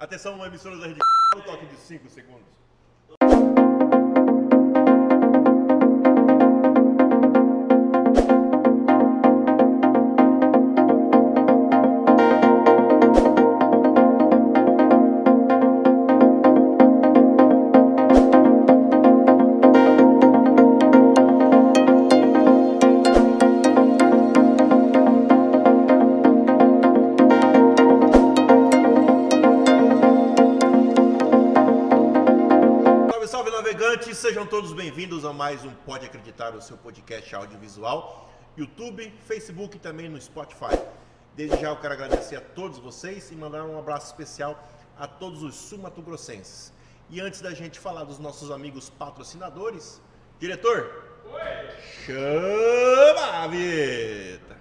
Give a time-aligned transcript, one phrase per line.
[0.00, 0.98] Atenção, emissoras da Rede
[1.36, 2.48] um toque de 5 segundos.
[36.60, 40.78] O seu podcast audiovisual, YouTube, Facebook e também no Spotify.
[41.34, 44.62] Desde já eu quero agradecer a todos vocês e mandar um abraço especial
[44.98, 46.72] a todos os sumatogrossenses.
[47.08, 50.02] E antes da gente falar dos nossos amigos patrocinadores,
[50.38, 51.02] diretor,
[52.04, 54.58] chama a vinheta!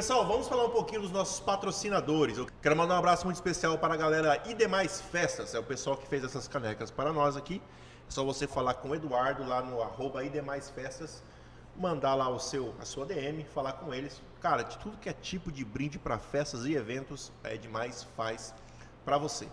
[0.00, 2.38] Pessoal, vamos falar um pouquinho dos nossos patrocinadores.
[2.38, 5.54] Eu quero mandar um abraço muito especial para a galera e demais festas.
[5.54, 7.60] É o pessoal que fez essas canecas para nós aqui.
[8.08, 11.22] É só você falar com o Eduardo lá no arroba e demais festas,
[11.76, 14.22] mandar lá o seu, a sua DM, falar com eles.
[14.40, 18.54] Cara, de tudo que é tipo de brinde para festas e eventos, é demais faz
[19.04, 19.48] para você.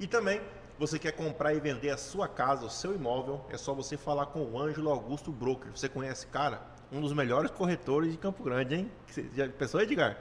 [0.00, 0.40] E também,
[0.76, 4.26] você quer comprar e vender a sua casa, o seu imóvel, é só você falar
[4.26, 5.70] com o Ângelo Augusto Broker.
[5.70, 6.73] Você conhece, cara?
[6.94, 8.92] Um dos melhores corretores de Campo Grande, hein?
[9.34, 10.16] Já pensou, Edgar?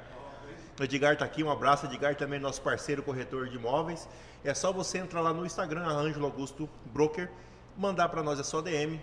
[0.81, 4.09] Edgar tá aqui, um abraço, Edgar também nosso parceiro corretor de imóveis.
[4.43, 7.29] É só você entrar lá no Instagram, Ângelo Augusto Broker,
[7.77, 8.99] mandar para nós a sua DM,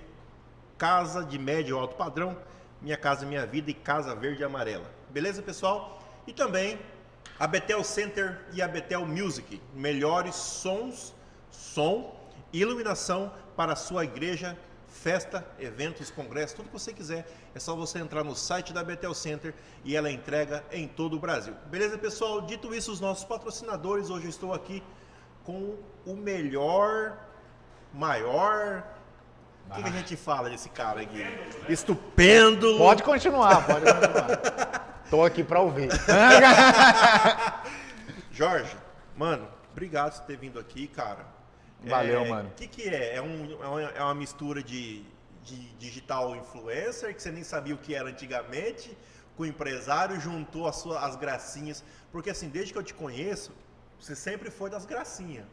[0.77, 2.37] casa de médio alto padrão,
[2.83, 4.91] Minha Casa Minha Vida e Casa Verde e Amarela.
[5.09, 6.03] Beleza, pessoal?
[6.27, 6.77] E também
[7.39, 11.15] a Betel Center e a Betel Music, melhores sons,
[11.53, 12.19] som
[12.53, 14.59] e iluminação para a sua igreja,
[14.91, 17.27] festa, eventos, congresso, tudo que você quiser.
[17.55, 21.19] É só você entrar no site da Betel Center e ela entrega em todo o
[21.19, 21.55] Brasil.
[21.67, 22.43] Beleza, pessoal?
[22.43, 24.83] Dito isso, os nossos patrocinadores, hoje eu estou aqui
[25.45, 27.17] com o melhor,
[27.93, 28.85] maior.
[29.71, 31.25] O que, que a gente fala desse cara aqui?
[31.69, 32.77] Estupendo!
[32.77, 35.03] Pode continuar, pode continuar.
[35.09, 35.89] Tô aqui pra ouvir.
[38.33, 38.77] Jorge,
[39.17, 41.40] mano, obrigado por ter vindo aqui, cara.
[41.85, 42.49] Valeu, É, mano.
[42.49, 43.17] O que, que é?
[43.17, 45.03] É, um- é uma, é uma mistura de,
[45.43, 48.97] de digital influencer, que você nem sabia o que era antigamente,
[49.37, 51.83] com o empresário, juntou as, suas, as gracinhas.
[52.13, 53.53] Porque assim, desde que eu te conheço,
[53.99, 55.47] você sempre foi das gracinhas.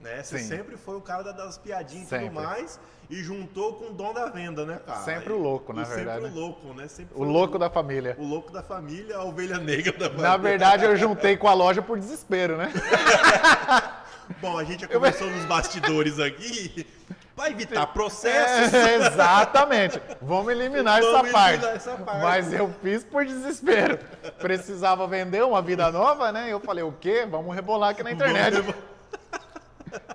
[0.00, 0.20] Né?
[0.20, 0.48] Você Sim.
[0.48, 2.34] sempre foi o cara da- das piadinhas e tudo Sempre.
[2.34, 4.98] mais, e juntou com o dom da venda, né, cara?
[5.02, 6.24] Sempre o louco, na E verdade.
[6.24, 6.88] Sempre o louco, né?
[6.88, 8.16] Sempre O louco da família.
[8.18, 10.28] o louco da família, a ovelha negra da família.
[10.28, 12.72] Na verdade, eu juntei com a loja por desespero, né?
[14.40, 16.86] Bom, a gente já conversou nos bastidores aqui.
[17.34, 18.74] Vai evitar processos.
[18.74, 20.00] É, exatamente.
[20.20, 21.54] Vamos eliminar Vamos essa parte.
[21.54, 22.20] eliminar essa parte.
[22.20, 23.98] Mas eu fiz por desespero.
[24.38, 26.52] Precisava vender uma vida nova, né?
[26.52, 27.26] Eu falei, o quê?
[27.28, 28.62] Vamos rebolar aqui na internet.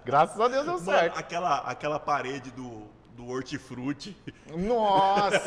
[0.05, 1.19] Graças a Deus deu Mano, certo.
[1.19, 4.15] aquela, aquela parede do, do hortifruti.
[4.55, 5.41] Nossa!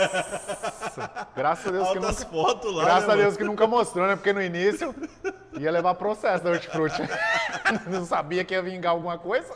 [1.36, 2.31] Graças a Deus que Altas nunca...
[2.31, 2.84] fotos lá.
[2.84, 3.38] Graças né, a Deus mano?
[3.38, 4.16] que nunca mostrou, né?
[4.16, 4.92] Porque no início
[5.56, 7.00] ia levar processo da Hortifruti.
[7.88, 9.54] Não sabia que ia vingar alguma coisa.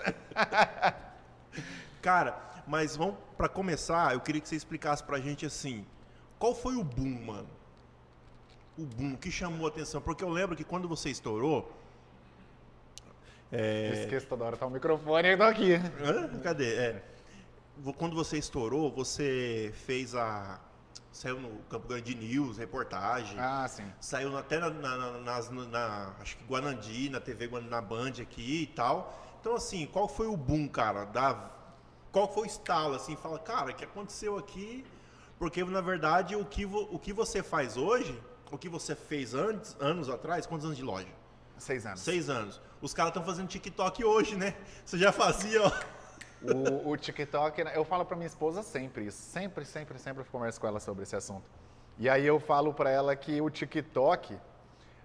[2.00, 2.38] Cara,
[2.68, 5.84] mas vamos pra começar, eu queria que você explicasse pra gente assim,
[6.38, 7.48] qual foi o boom, mano?
[8.78, 11.70] O boom que chamou a atenção, porque eu lembro que quando você estourou,
[13.52, 15.74] Esqueço toda hora, tá o microfone, eu tô aqui.
[15.74, 16.40] Hã?
[16.42, 16.74] Cadê?
[16.74, 17.13] É.
[17.98, 20.60] Quando você estourou, você fez a.
[21.12, 23.38] Saiu no Campo Grande News, reportagem.
[23.38, 23.84] Ah, sim.
[24.00, 28.62] Saiu até na, na- na- nas, na- acho que Guanandi, na TV na Band aqui
[28.62, 29.36] e tal.
[29.40, 31.04] Então, assim, qual foi o boom, cara?
[31.04, 31.50] Da,
[32.10, 33.14] qual foi o estalo, assim?
[33.16, 34.84] Fala, cara, o que aconteceu aqui?
[35.38, 38.20] Porque, na verdade, o que, vo- o que você faz hoje,
[38.50, 41.08] o que você fez antes, anos atrás, quantos anos de loja?
[41.58, 42.00] Seis anos.
[42.00, 42.60] Seis anos.
[42.80, 44.56] Os caras estão fazendo TikTok hoje, né?
[44.84, 45.70] Você já fazia, ó.
[46.52, 49.18] O, o TikTok, né, eu falo pra minha esposa sempre isso.
[49.18, 51.44] Sempre, sempre, sempre eu converso com ela sobre esse assunto.
[51.98, 54.36] E aí eu falo pra ela que o TikTok,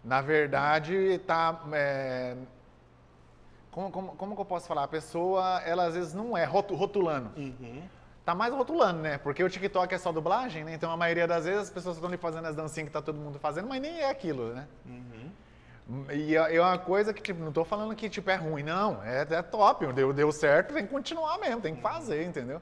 [0.04, 1.62] na verdade, tá.
[1.72, 2.36] é,
[3.72, 4.84] como, como, como que eu posso falar?
[4.84, 7.32] A pessoa, ela às vezes não é rotu- rotulando.
[7.38, 7.84] Uhum.
[8.26, 9.18] Tá mais rotulando, né?
[9.18, 10.74] Porque o TikTok é só dublagem, né?
[10.74, 13.18] Então a maioria das vezes as pessoas estão ali fazendo as dancinhas que tá todo
[13.18, 14.68] mundo fazendo, mas nem é aquilo, né?
[16.14, 19.04] E é é uma coisa que, tipo, não tô falando que tipo, é ruim, não.
[19.04, 19.92] É, é top.
[19.94, 22.62] Deu, deu certo, tem que continuar mesmo, tem que fazer, entendeu?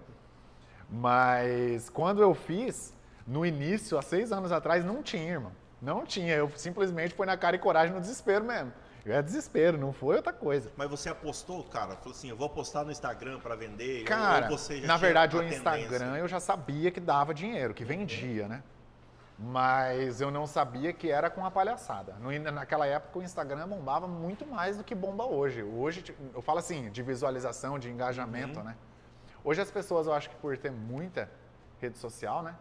[0.90, 2.94] Mas quando eu fiz,
[3.26, 5.52] no início, há seis anos atrás, não tinha, irmão.
[5.82, 6.34] Não tinha.
[6.36, 8.72] Eu simplesmente fui na cara e coragem no desespero mesmo.
[9.06, 10.70] É desespero, não foi outra coisa.
[10.76, 11.96] Mas você apostou, cara?
[11.96, 14.04] Falou assim, eu vou apostar no Instagram para vender?
[14.04, 17.86] Cara, ou você já na verdade o Instagram eu já sabia que dava dinheiro, que
[17.86, 18.64] vendia, né?
[19.40, 22.14] Mas eu não sabia que era com a palhaçada.
[22.14, 25.62] No naquela época o Instagram bombava muito mais do que bomba hoje.
[25.62, 26.04] Hoje,
[26.34, 28.76] eu falo assim, de visualização, de engajamento, né?
[29.44, 31.30] Hoje as pessoas, eu acho que por ter muita
[31.80, 32.56] rede social, né?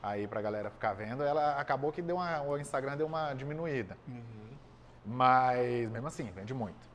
[0.00, 3.96] Aí pra galera ficar vendo, ela acabou que deu uma, o Instagram deu uma diminuída.
[5.04, 6.88] Mas mesmo assim, vende muito.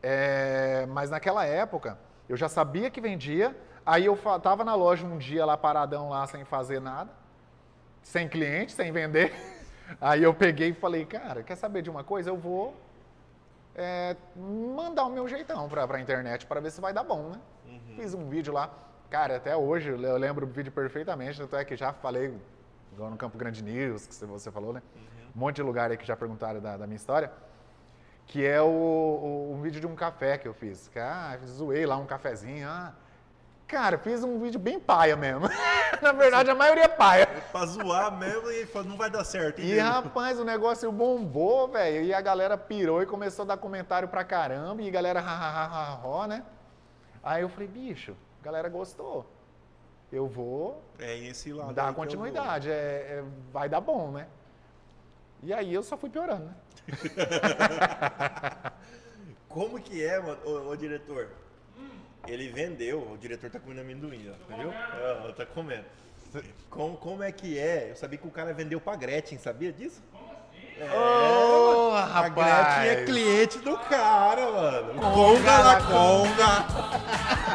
[0.00, 1.98] É, mas naquela época,
[2.28, 3.56] eu já sabia que vendia.
[3.84, 7.10] Aí eu tava na loja um dia lá paradão lá sem fazer nada,
[8.02, 9.32] sem cliente, sem vender.
[10.00, 12.30] Aí eu peguei e falei, cara, quer saber de uma coisa?
[12.30, 12.74] Eu vou
[13.74, 17.40] é, mandar o meu jeitão pra, pra internet para ver se vai dar bom, né?
[17.96, 18.70] Fiz um vídeo lá.
[19.10, 22.34] Cara, até hoje eu le- eu lembro o vídeo perfeitamente, tanto é que já falei,
[22.92, 24.82] igual no Campo Grande News, que você falou, né?
[25.36, 27.30] Um monte de lugar aí que já perguntaram da, da minha história
[28.26, 30.88] que é o, o- um vídeo de um café que eu fiz.
[30.88, 32.66] Que, ah, zoei lá um cafezinho.
[32.68, 32.94] Ah.
[33.72, 35.48] Cara, fiz um vídeo bem paia mesmo.
[36.02, 37.26] Na verdade, a maioria é paia.
[37.26, 39.62] Pra zoar mesmo e falou, não vai dar certo.
[39.62, 42.04] E rapaz, o negócio bombou, velho.
[42.04, 44.82] E a galera pirou e começou a dar comentário pra caramba.
[44.82, 46.44] E a galera ha, né?
[47.24, 49.24] Aí eu falei, bicho, a galera gostou.
[50.12, 51.72] Eu vou É esse lado.
[51.72, 52.70] dar continuidade.
[52.70, 54.26] É, é- vai dar bom, né?
[55.42, 56.54] E aí eu só fui piorando, né?
[59.48, 61.30] Como que é, mano, ô, ô, diretor?
[62.26, 64.70] Ele vendeu, o diretor tá comendo amendoim, ó, viu?
[64.72, 65.84] Ah, tá comendo.
[66.70, 67.90] Como, como é que é?
[67.90, 70.02] Eu sabia que o cara vendeu pra Gretchen, sabia disso?
[70.80, 74.94] Ô, A Gretchen é cliente do cara, mano.
[75.00, 76.66] Conga la conga.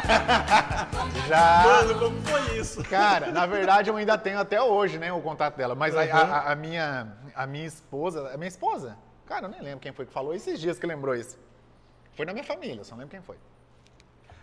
[1.28, 1.62] Já.
[1.64, 2.82] Mano, como foi isso?
[2.84, 5.74] Cara, na verdade eu ainda tenho até hoje, né, o contato dela.
[5.74, 6.12] Mas a, Uhum.
[6.12, 10.06] a- a minha, a minha esposa, a minha esposa, cara, eu nem lembro quem foi
[10.06, 11.36] que falou esses dias que lembrou isso.
[12.16, 13.36] Foi na minha família, só não lembro quem foi.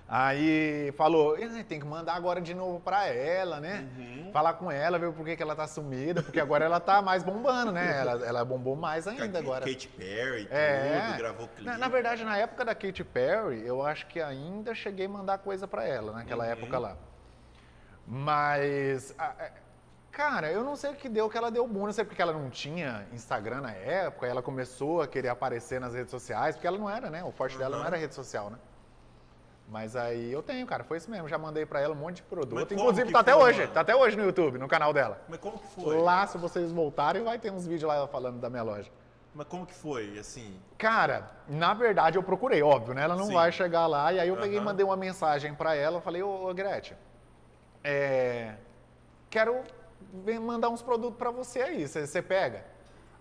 [0.07, 3.87] Aí falou, "Ih, tem que mandar agora de novo pra ela, né?
[3.97, 4.29] Uhum.
[4.31, 7.23] Falar com ela, ver por que, que ela tá sumida, porque agora ela tá mais
[7.23, 8.01] bombando, né?
[8.01, 9.65] Ela, ela bombou mais ainda agora.
[9.65, 11.07] Katy Perry, É.
[11.07, 11.63] tudo, gravou clipe.
[11.63, 15.39] Na, na verdade, na época da Katy Perry, eu acho que ainda cheguei a mandar
[15.39, 16.51] coisa pra ela, naquela Uhum.
[16.51, 16.95] época lá.
[18.07, 19.49] Mas, a-
[20.11, 22.31] cara, eu não sei o que deu que ela deu boom, não sei porque ela
[22.33, 26.77] não tinha Instagram na época, ela começou a querer aparecer nas redes sociais, porque ela
[26.77, 27.23] não era, né?
[27.23, 27.87] O forte dela não Uhum.
[27.87, 28.57] era rede social, né?
[29.67, 31.27] Mas aí eu tenho, cara, foi isso mesmo.
[31.27, 32.73] Já mandei pra ela um monte de produto.
[32.73, 33.59] Inclusive, tá até foi, hoje.
[33.61, 33.73] mano?
[33.73, 35.21] Tá até hoje no YouTube, no canal dela.
[35.27, 35.97] Mas como que foi?
[35.97, 38.91] Lá, se vocês voltarem, vai ter uns vídeos lá falando da minha loja.
[39.33, 40.57] Mas como que foi, assim?
[40.77, 43.03] Cara, na verdade eu procurei, óbvio, né?
[43.03, 43.33] Ela não Sim.
[43.33, 44.13] vai chegar lá.
[44.13, 44.65] E aí eu peguei e Aham.
[44.65, 45.97] mandei uma mensagem pra ela.
[45.97, 46.95] Eu falei, ô, ô Gretchen,
[47.83, 48.55] é,
[49.29, 49.61] quero
[50.41, 51.87] mandar uns produtos pra você aí.
[51.87, 52.63] Você pega?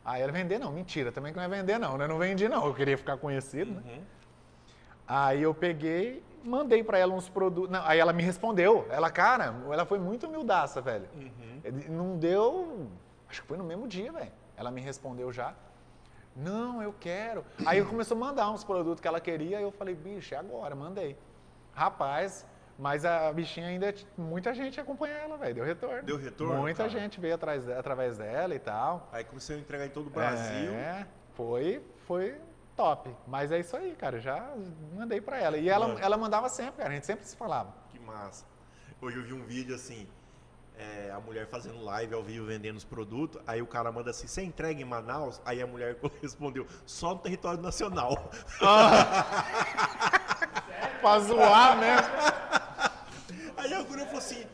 [0.05, 2.07] Aí ela vender não, mentira, também que não é vender não, né?
[2.07, 3.83] Não vendi não, eu queria ficar conhecido, né?
[3.85, 4.03] Uhum.
[5.09, 7.77] Aí eu peguei, mandei pra ela uns produtos.
[7.85, 8.87] Aí ela me respondeu.
[8.91, 11.09] Ela, cara, ela foi muito humildaça, velho.
[11.15, 11.61] Uhum.
[11.89, 12.89] Não deu.
[13.29, 14.33] Acho que foi no mesmo dia, velho.
[14.57, 15.55] Ela me respondeu já.
[16.37, 17.45] Não, eu quero.
[17.65, 19.59] Aí eu começou a mandar uns produtos que ela queria.
[19.59, 21.17] Aí eu falei, bicho, é agora, mandei.
[21.73, 22.47] Rapaz,
[22.79, 23.95] mas a bichinha ainda.
[24.17, 25.55] Muita gente acompanha ela, velho.
[25.55, 26.03] Deu retorno.
[26.03, 29.09] Deu retorno, Muita gente veio atrás, através dela e tal.
[29.13, 30.73] Aí começou a entregar em todo o Brasil.
[30.73, 32.37] É, foi, foi
[32.77, 33.15] top.
[33.27, 34.21] Mas é isso aí, cara.
[34.21, 34.55] Já
[34.95, 35.57] mandei pra ela.
[35.57, 36.01] E ela, Mano.
[36.01, 36.91] ela mandava sempre, cara.
[36.91, 37.75] A gente sempre se falava.
[37.91, 38.45] Que massa.
[39.01, 40.07] Hoje eu vi um vídeo assim,
[40.79, 44.27] é, a mulher fazendo live ao vivo vendendo os produtos, aí o cara manda assim,
[44.27, 45.41] você entrega em Manaus?
[45.45, 48.31] Aí a mulher respondeu, só no território nacional.
[51.01, 52.09] pra zoar mesmo.
[53.57, 54.45] Aí a Gura falou assim,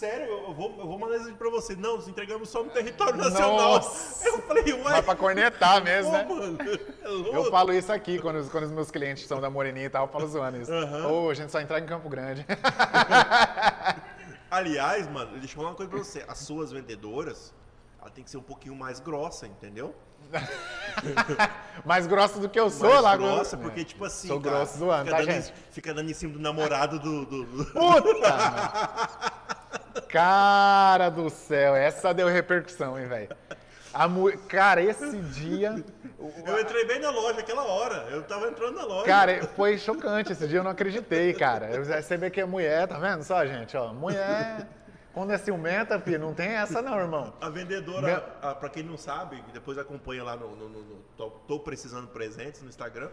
[0.00, 1.76] sério, eu vou, eu vou mandar isso pra você.
[1.76, 3.74] Não, nós entregamos só no território nacional.
[3.74, 4.26] Nossa.
[4.26, 6.24] Eu falei, ué, Mas pra cornetar mesmo, pô, né?
[6.24, 7.36] mano, é.
[7.36, 10.06] Eu falo isso aqui, quando, os- quando os meus clientes são da Moreninha e tal,
[10.06, 10.72] eu falo zoando isso.
[10.72, 11.06] Aham.
[11.12, 12.44] Ô, a gente só entrega em Campo Grande.
[14.50, 16.24] Aliás, mano, deixa eu falar uma coisa pra você.
[16.26, 17.54] As suas vendedoras,
[18.00, 19.94] ela tem que ser um pouquinho mais grossa, entendeu?
[21.84, 23.16] Mais grossa do que eu sou mais lá.
[23.16, 23.62] grossa, né?
[23.62, 25.54] porque, tipo assim, Sou cara, grosso zoando, fica, tá, dando, gente?
[25.70, 27.24] fica dando em cima do namorado do...
[27.24, 27.72] do- do- Puta!
[30.12, 33.28] Cara do céu, essa deu repercussão, hein, velho?
[34.08, 35.82] Mu- Cara, esse dia.
[36.46, 38.08] Eu entrei bem na loja aquela hora.
[38.10, 39.06] Eu tava entrando na loja.
[39.06, 40.32] Cara, foi chocante.
[40.32, 41.70] Esse dia eu não acreditei, cara.
[41.70, 43.76] Eu- Você vê que é mulher, tá vendo só, gente?
[43.76, 44.66] Ó, mulher,
[45.12, 47.32] quando é ciumenta, filho, não tem essa não, irmão.
[47.40, 50.96] A vendedora, Meu- a- pra quem não sabe, depois acompanha lá no, no- no- no
[51.16, 53.10] tô, Tô Precisando Presentes no Instagram,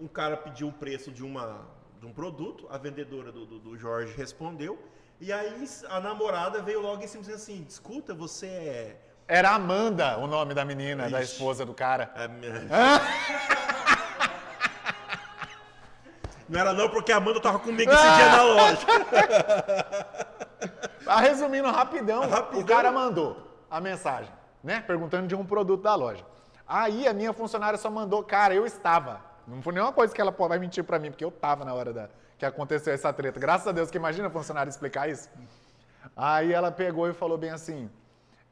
[0.00, 1.60] um cara pediu o preço de, uma,
[2.00, 4.78] de um produto, a vendedora do, do- do Jorge respondeu,
[5.20, 8.96] e aí a namorada veio logo em cima e disse assim, escuta, você é...
[9.26, 11.32] Era Amanda o nome da menina, da Ixi.
[11.32, 12.10] esposa do cara.
[12.16, 12.52] é minha-
[16.48, 18.86] Não era não, porque a Amanda tava comigo esse dia na loja.
[21.10, 22.60] Ah, resumindo rapidão, Rapidão.
[22.60, 23.38] o cara mandou
[23.70, 24.30] a mensagem,
[24.62, 24.82] né?
[24.86, 26.22] Perguntando de um produto da loja.
[26.66, 29.22] Aí a minha funcionária só mandou, cara, eu estava.
[29.46, 31.94] Não foi nenhuma coisa que ela vai mentir pra mim, porque eu tava na hora
[31.94, 33.40] da, que aconteceu essa treta.
[33.40, 35.28] Graças a Deus, que imagina a funcionária explicar isso.
[36.16, 37.90] Aí ela pegou e falou bem assim: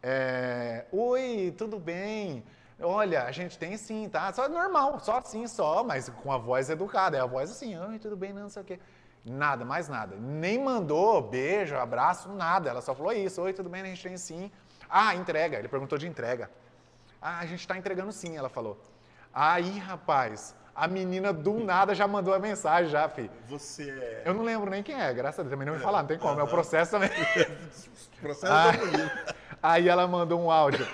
[0.02, 2.44] é, Oi, tudo bem?
[2.78, 4.30] Olha, a gente tem sim, tá?
[4.34, 7.16] Só normal, só assim, só, mas com a voz educada.
[7.16, 8.78] É a voz assim, oi, tudo bem, não sei o quê.
[9.24, 10.14] Nada, mais nada.
[10.16, 12.68] Nem mandou beijo, abraço, nada.
[12.68, 14.52] Ela só falou isso, oi, tudo bem, a gente tem sim.
[14.90, 15.58] Ah, entrega.
[15.58, 16.50] Ele perguntou de entrega.
[17.20, 18.78] Ah, a gente está entregando sim, ela falou.
[19.32, 23.30] Aí, rapaz, a menina do nada já mandou a mensagem já, fi.
[23.48, 24.22] Você é.
[24.26, 26.18] Eu não lembro nem quem é, graças a Deus, também não me falar, não tem
[26.18, 27.08] como, é o processo também.
[28.20, 28.72] Processo Ah.
[29.62, 30.86] Aí ela mandou um áudio.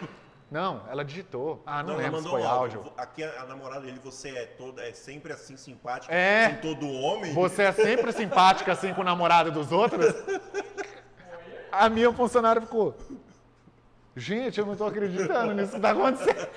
[0.51, 1.63] Não, ela digitou.
[1.65, 2.93] Ah, não, ela lembro se foi um áudio.
[2.97, 6.51] Aqui a, a namorada dele, você é toda, é sempre assim simpática É.
[6.51, 7.33] com todo homem.
[7.33, 10.15] Você é sempre simpática assim com o namorado dos outros?
[11.73, 12.95] A minha funcionária ficou.
[14.15, 16.49] Gente, eu não tô acreditando nisso que tá acontecendo.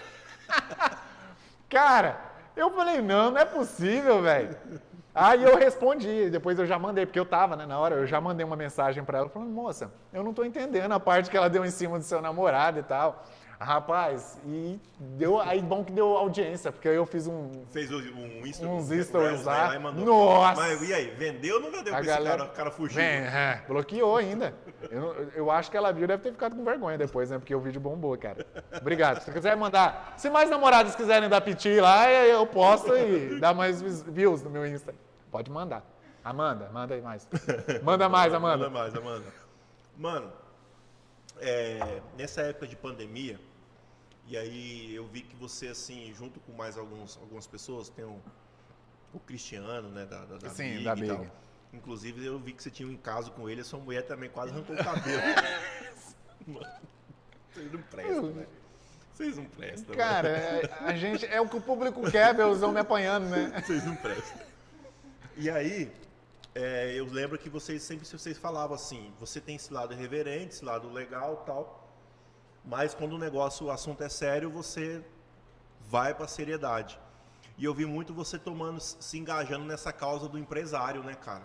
[1.70, 2.20] Cara,
[2.56, 4.56] eu falei, não, não é possível, velho.
[5.14, 8.20] Aí eu respondi, depois eu já mandei, porque eu tava, né, na hora, eu já
[8.20, 11.50] mandei uma mensagem pra ela, falando, moça, eu não tô entendendo a parte que ela
[11.50, 13.24] deu em cima do seu namorado e tal.
[13.60, 18.46] Rapaz, e deu, aí bom que deu audiência, porque eu fiz um, Fez o- um
[18.46, 19.80] Insta, Uns um stories Reels lá.
[19.94, 20.62] Nossa!
[20.62, 22.96] Mas e aí, vendeu ou não vendeu A pra galera cara, o cara fugiu?
[22.98, 24.54] Vem, é, bloqueou ainda.
[24.92, 27.40] Eu, eu acho que ela viu, deve ter ficado com vergonha depois, né?
[27.40, 28.46] Porque o vídeo bombou, cara.
[28.80, 29.22] Obrigado.
[29.22, 33.82] Se quiser mandar, se mais namorados quiserem dar piti lá, eu posto e dar mais
[34.04, 34.94] views no meu Insta.
[35.32, 35.82] Pode mandar.
[36.24, 37.28] Amanda, manda aí mais.
[37.84, 38.58] Manda mais, Amanda.
[38.58, 39.26] Manda mais, Amanda.
[39.98, 40.32] Mano,
[41.40, 43.40] é, nessa época de pandemia,
[44.28, 48.20] e aí eu vi que você, assim, junto com mais alguns, algumas pessoas, tem o,
[49.14, 51.18] o Cristiano, né, da, da, da Sim, Big da e tal.
[51.20, 51.32] Big.
[51.74, 54.52] Inclusive, eu vi que você tinha um caso com ele, a sua mulher também quase
[54.52, 55.22] arrancou o cabelo.
[56.48, 56.68] Mano,
[57.54, 58.48] vocês não prestam, né?
[59.14, 59.96] Vocês não prestam.
[59.96, 63.62] Cara, é- a gente, é o que o público quer ver os homens apanhando, né?
[63.66, 64.42] Vocês não prestam.
[65.38, 65.92] E aí,
[66.56, 70.66] é, eu lembro que vocês sempre vocês falavam assim, você tem esse lado irreverente, esse
[70.66, 71.86] lado legal tal,
[72.64, 75.04] mas quando o negócio, o assunto é sério, você
[75.82, 76.98] vai para seriedade.
[77.58, 81.44] E eu vi muito você tomando, se engajando nessa causa do empresário, né, cara?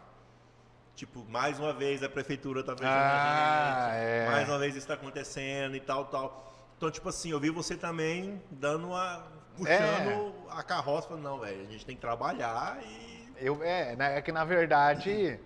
[0.94, 4.30] Tipo, mais uma vez a prefeitura tá beijando Ah, a gente, é.
[4.30, 6.52] mais uma vez isso tá acontecendo e tal, tal.
[6.76, 9.24] Então, tipo assim, eu vi você também dando uma.
[9.56, 13.19] puxando a carroça, falando, não, velho, a gente tem que trabalhar e.
[13.40, 15.40] Eu, é, né, é que na verdade,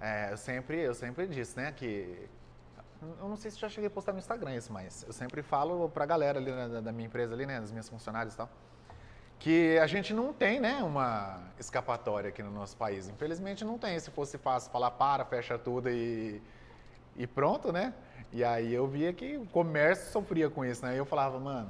[0.00, 2.28] é, eu, sempre, eu sempre disse, né, que.
[3.20, 5.90] Eu não sei se já cheguei a postar no Instagram isso, mas eu sempre falo
[5.90, 8.48] pra galera ali né, da, minha empresa ali, né, das minhas funcionários e tal,
[9.38, 13.06] que a gente não tem, né, uma escapatória aqui no nosso país.
[13.06, 14.00] Infelizmente não tem.
[14.00, 16.40] Se fosse fácil falar para, fecha tudo e,
[17.14, 17.92] e pronto, né?
[18.32, 20.94] E aí eu via que o comércio sofria com isso, né?
[20.94, 21.68] E eu falava, mano,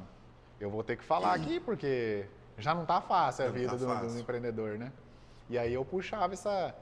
[0.61, 2.27] eu vou ter que falar aqui porque
[2.59, 4.93] já não tá fácil a não vida tá do, do empreendedor, né?
[5.49, 6.75] E aí eu puxava essa.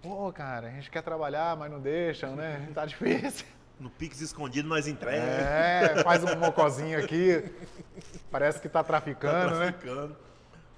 [0.00, 2.68] Pô, cara, a gente quer trabalhar, mas não deixam, né?
[2.74, 3.46] Tá difícil.
[3.78, 5.22] No Pix escondido nós entrega.
[5.24, 7.44] É, faz um mocozinho aqui.
[8.30, 9.72] Parece que tá tá traficando, né?
[9.72, 10.16] traficando.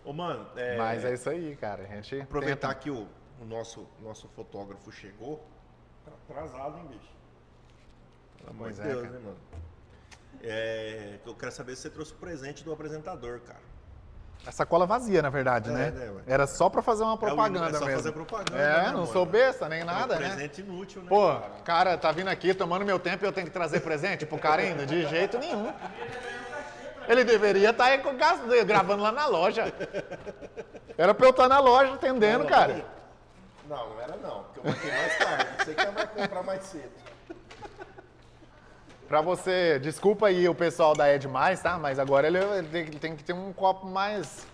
[0.04, 1.82] Ô, mano, é, Mas é isso aí, cara.
[1.82, 3.08] A gente aproveitar tenta- que o,
[3.40, 5.46] o nosso, nosso fotógrafo chegou.
[6.04, 7.12] Tá atrasado, hein, bicho?
[8.38, 9.12] Pelo amor de é, Deus, cara.
[9.12, 9.38] né, mano?
[10.42, 13.73] É, eu quero saber se você trouxe o presente do apresentador, cara.
[14.46, 15.90] A sacola vazia, na verdade, É, né?
[15.90, 16.12] né?
[16.26, 17.96] Era só pra fazer uma É, propaganda é só mesmo.
[17.96, 19.06] fazer propaganda, É, né, não mano?
[19.06, 20.28] sou besta nem nada, é um né?
[20.28, 21.08] presente inútil, né?
[21.08, 21.50] Pô, cara?
[21.64, 24.60] cara, tá vindo aqui tomando meu tempo e eu tenho que trazer presente pro cara
[24.62, 24.84] ainda?
[24.84, 25.72] De jeito nenhum.
[27.08, 28.14] Ele deveria estar aí com
[28.66, 29.72] gravando lá na loja.
[30.96, 32.84] Era pra eu estar na loja atendendo, Não, cara.
[33.68, 35.46] Não, não era não, porque eu marquei mais tarde.
[35.64, 36.92] Você que vai comprar mais cedo.
[39.08, 41.78] Pra você, desculpa aí o pessoal da Ed Mais, tá?
[41.78, 44.46] Mas agora ele, ele tem, ele tem que ter um copo mais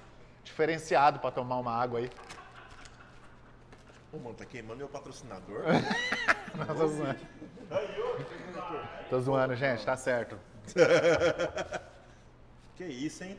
[0.43, 2.11] diferenciado pra tomar uma água aí.
[4.13, 5.63] Ô, mano, tá queimando meu patrocinador.
[6.57, 7.21] Não, tô zoando.
[9.09, 10.37] Tô zoando, gente, tá certo.
[12.75, 13.39] que isso, hein?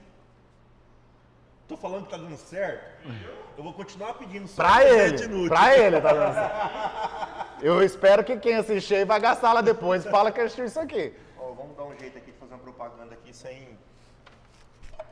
[1.68, 2.86] Tô falando que tá dando certo.
[3.58, 7.40] Eu vou continuar pedindo só Pra ele, pra ele tá dando certo.
[7.62, 10.04] Eu espero que quem assistir aí vai gastar lá depois.
[10.06, 11.14] Fala que assistiu isso aqui.
[11.38, 13.78] Ó, vamos dar um jeito aqui de fazer uma propaganda aqui sem.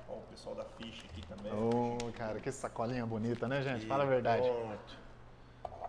[0.08, 1.52] Ó, o pessoal da ficha aqui também.
[1.54, 3.78] Ô, cara, que sacolinha bonita, né, gente?
[3.78, 4.44] Aqui, Fala a verdade.
[4.50, 4.98] Pronto.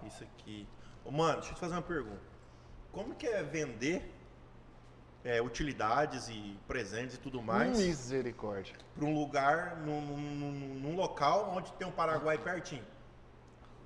[0.06, 0.68] Isso aqui.
[1.04, 2.20] Ô, mano, deixa eu te fazer uma pergunta.
[2.92, 4.12] Como que é vender
[5.24, 8.74] é, utilidades e presentes e tudo mais Misericórdia.
[8.94, 12.84] para um lugar, num- num- num local onde tem um Paraguai pertinho?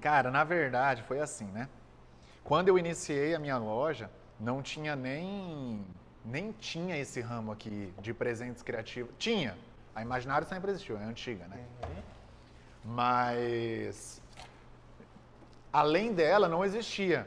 [0.00, 1.68] Cara, na verdade foi assim, né?
[2.44, 5.84] Quando eu iniciei a minha loja, não tinha nem
[6.24, 9.12] nem tinha esse ramo aqui de presentes criativos.
[9.18, 9.56] Tinha.
[9.94, 11.64] A Imaginário sempre existiu, é antiga, né?
[12.84, 14.20] Mas
[15.72, 17.26] além dela não existia.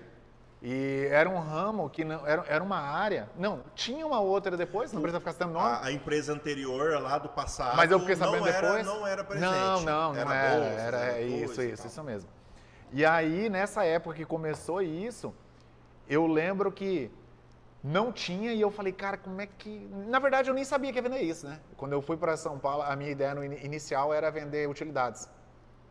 [0.61, 3.29] E era um ramo que não era, era uma área.
[3.37, 5.65] Não, tinha uma outra depois, não precisa ficar citando nome.
[5.65, 7.77] A, a empresa anterior lá do passado.
[7.77, 8.85] Mas eu fiquei sabendo não era, depois.
[8.85, 9.49] Não era presente.
[9.49, 10.55] Não, não, não era.
[10.55, 12.29] bolsa, era, era isso, isso, isso mesmo.
[12.91, 15.33] E aí, nessa época que começou isso,
[16.07, 17.11] eu lembro que
[17.83, 19.87] não tinha e eu falei, cara, como é que.
[20.07, 21.59] Na verdade, eu nem sabia que ia vender isso, né?
[21.75, 25.29] Quando eu fui para São Paulo, a minha ideia in- inicial era vender utilidades.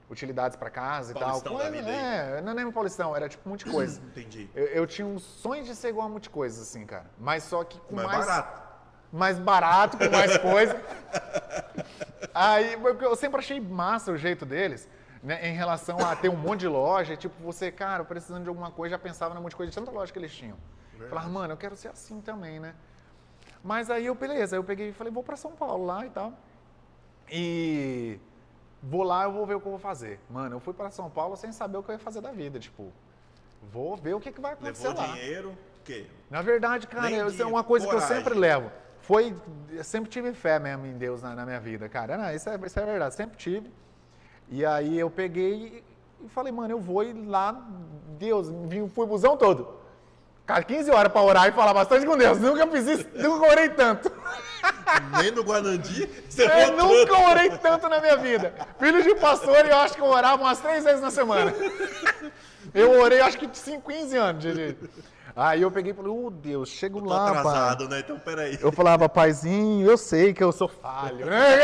[0.08, 1.62] Utilidades para casa e Paulistão tal.
[1.64, 4.00] da Coisa- é, não é nem Paulistão, era tipo um monte de coisa.
[4.06, 4.48] Entendi.
[4.54, 7.06] Eu, eu tinha um sonho de ser igual a muitas coisas, assim, cara.
[7.18, 8.26] Mas só que com Mas mais.
[8.26, 8.66] barato.
[9.12, 10.80] Mais barato, com mais coisa.
[12.34, 14.88] Aí, eu sempre achei massa o jeito deles,
[15.22, 15.48] né?
[15.48, 17.16] Em relação a ter um monte de loja.
[17.16, 19.90] Tipo, você, cara, precisando de alguma coisa, já pensava num monte de coisa de tanta
[19.90, 20.56] loja que eles tinham.
[21.08, 22.74] Falava, mano, eu quero ser assim também, né?
[23.62, 26.32] Mas aí eu, beleza, eu peguei e falei, vou pra São Paulo lá e tal.
[27.30, 28.18] E
[28.82, 30.20] vou lá, eu vou ver o que eu vou fazer.
[30.30, 32.58] Mano, eu fui pra São Paulo sem saber o que eu ia fazer da vida.
[32.58, 32.92] Tipo,
[33.72, 35.12] vou ver o que, que vai acontecer Levou lá.
[35.12, 35.50] dinheiro.
[35.50, 36.06] O quê?
[36.30, 38.16] Na verdade, cara, Nem isso é uma coisa que eu coragem.
[38.22, 38.70] sempre levo.
[39.00, 39.36] Foi,
[39.70, 42.16] eu sempre tive fé mesmo em Deus na, na minha vida, cara.
[42.16, 43.70] Não, isso, é, isso é verdade, sempre tive.
[44.50, 45.82] E aí eu peguei
[46.24, 47.60] e falei, mano, eu vou ir lá,
[48.18, 49.74] Deus, vim, fui o busão todo.
[50.46, 52.38] Cara, 15 horas pra orar e falar bastante com Deus.
[52.38, 54.10] Nunca fiz isso, nunca orei tanto.
[55.20, 56.08] Nem no Guanandi.
[56.28, 56.84] Você Eu tudo.
[56.84, 58.54] nunca orei tanto na minha vida.
[58.78, 61.52] Filho de pastor, eu acho que eu orava umas três vezes na semana.
[62.72, 64.88] Eu orei, acho que 5, 15 anos, direito.
[65.36, 67.38] Aí eu peguei e falei, oh Deus, chego Tô lá, pai.
[67.38, 68.00] atrasado, né?
[68.00, 68.58] Então, peraí.
[68.58, 71.58] Eu falava, paizinho, eu sei que eu sou falho, né?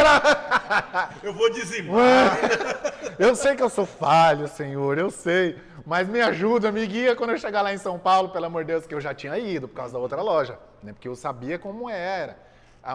[1.24, 2.36] Eu vou dizimar.
[3.18, 5.60] Eu sei que eu sou falho, Senhor, eu sei.
[5.86, 8.72] Mas me ajuda, me guia quando eu chegar lá em São Paulo, pelo amor de
[8.72, 10.92] Deus, que eu já tinha ido por causa da outra loja, né?
[10.92, 12.36] Porque eu sabia como era,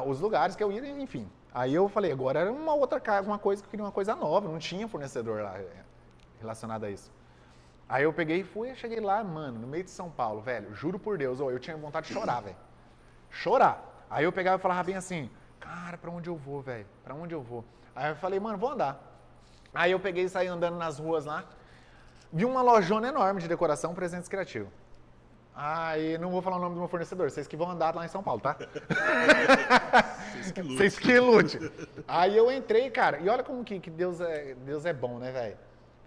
[0.05, 1.29] os lugares que eu ia, enfim.
[1.53, 4.49] Aí eu falei, agora era uma outra uma coisa que eu queria uma coisa nova,
[4.49, 5.65] não tinha fornecedor lá eh,
[6.39, 7.11] relacionado a isso.
[7.89, 10.99] Aí eu peguei e fui, cheguei lá, mano, no meio de São Paulo, velho, juro
[10.99, 12.55] por Deus, ó, eu tinha vontade de chorar, velho.
[13.29, 14.05] Chorar.
[14.09, 16.85] Aí eu pegava e falava bem assim, cara, pra onde eu vou, velho?
[17.03, 17.63] Pra onde eu vou?
[17.95, 19.01] Aí eu falei, mano, vou andar.
[19.73, 21.45] Aí eu peguei e saí andando nas ruas lá,
[22.31, 24.69] vi uma lojona enorme de decoração, presentes criativos.
[25.55, 28.09] Aí não vou falar o nome do meu fornecedor, vocês que vão andar lá em
[28.09, 28.55] São Paulo, tá?
[30.33, 30.77] Vocês que lutam.
[30.77, 31.59] Vocês que lute.
[32.07, 35.31] Aí eu entrei, cara, e olha como que, que Deus, é, Deus é bom, né,
[35.31, 35.57] velho?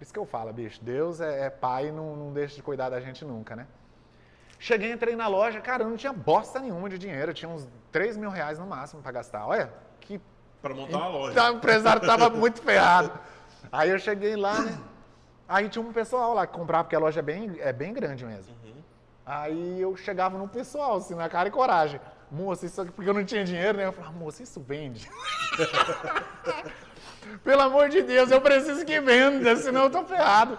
[0.01, 2.63] Por isso que eu falo, bicho, Deus é, é pai e não, não deixa de
[2.63, 3.67] cuidar da gente nunca, né?
[4.59, 7.69] Cheguei, entrei na loja, cara, eu não tinha bosta nenhuma de dinheiro, eu tinha uns
[7.93, 9.47] 3 mil reais no máximo pra gastar.
[9.47, 10.19] Olha, que
[10.63, 11.35] Pra montar uma loja.
[11.35, 13.13] Tá, o empresário tava muito ferrado.
[13.71, 14.81] Aí eu cheguei lá, né?
[15.47, 18.25] Aí tinha um pessoal lá que comprava, porque a loja é bem, é bem grande
[18.25, 18.55] mesmo.
[19.27, 22.01] Aí eu chegava no pessoal, assim, na cara e coragem.
[22.31, 23.85] Moça, isso aqui, porque eu não tinha dinheiro, né?
[23.85, 25.11] Eu falava, moça, isso vende.
[27.45, 30.59] Pelo amor de Deus, eu preciso que venda, senão eu tô ferrado.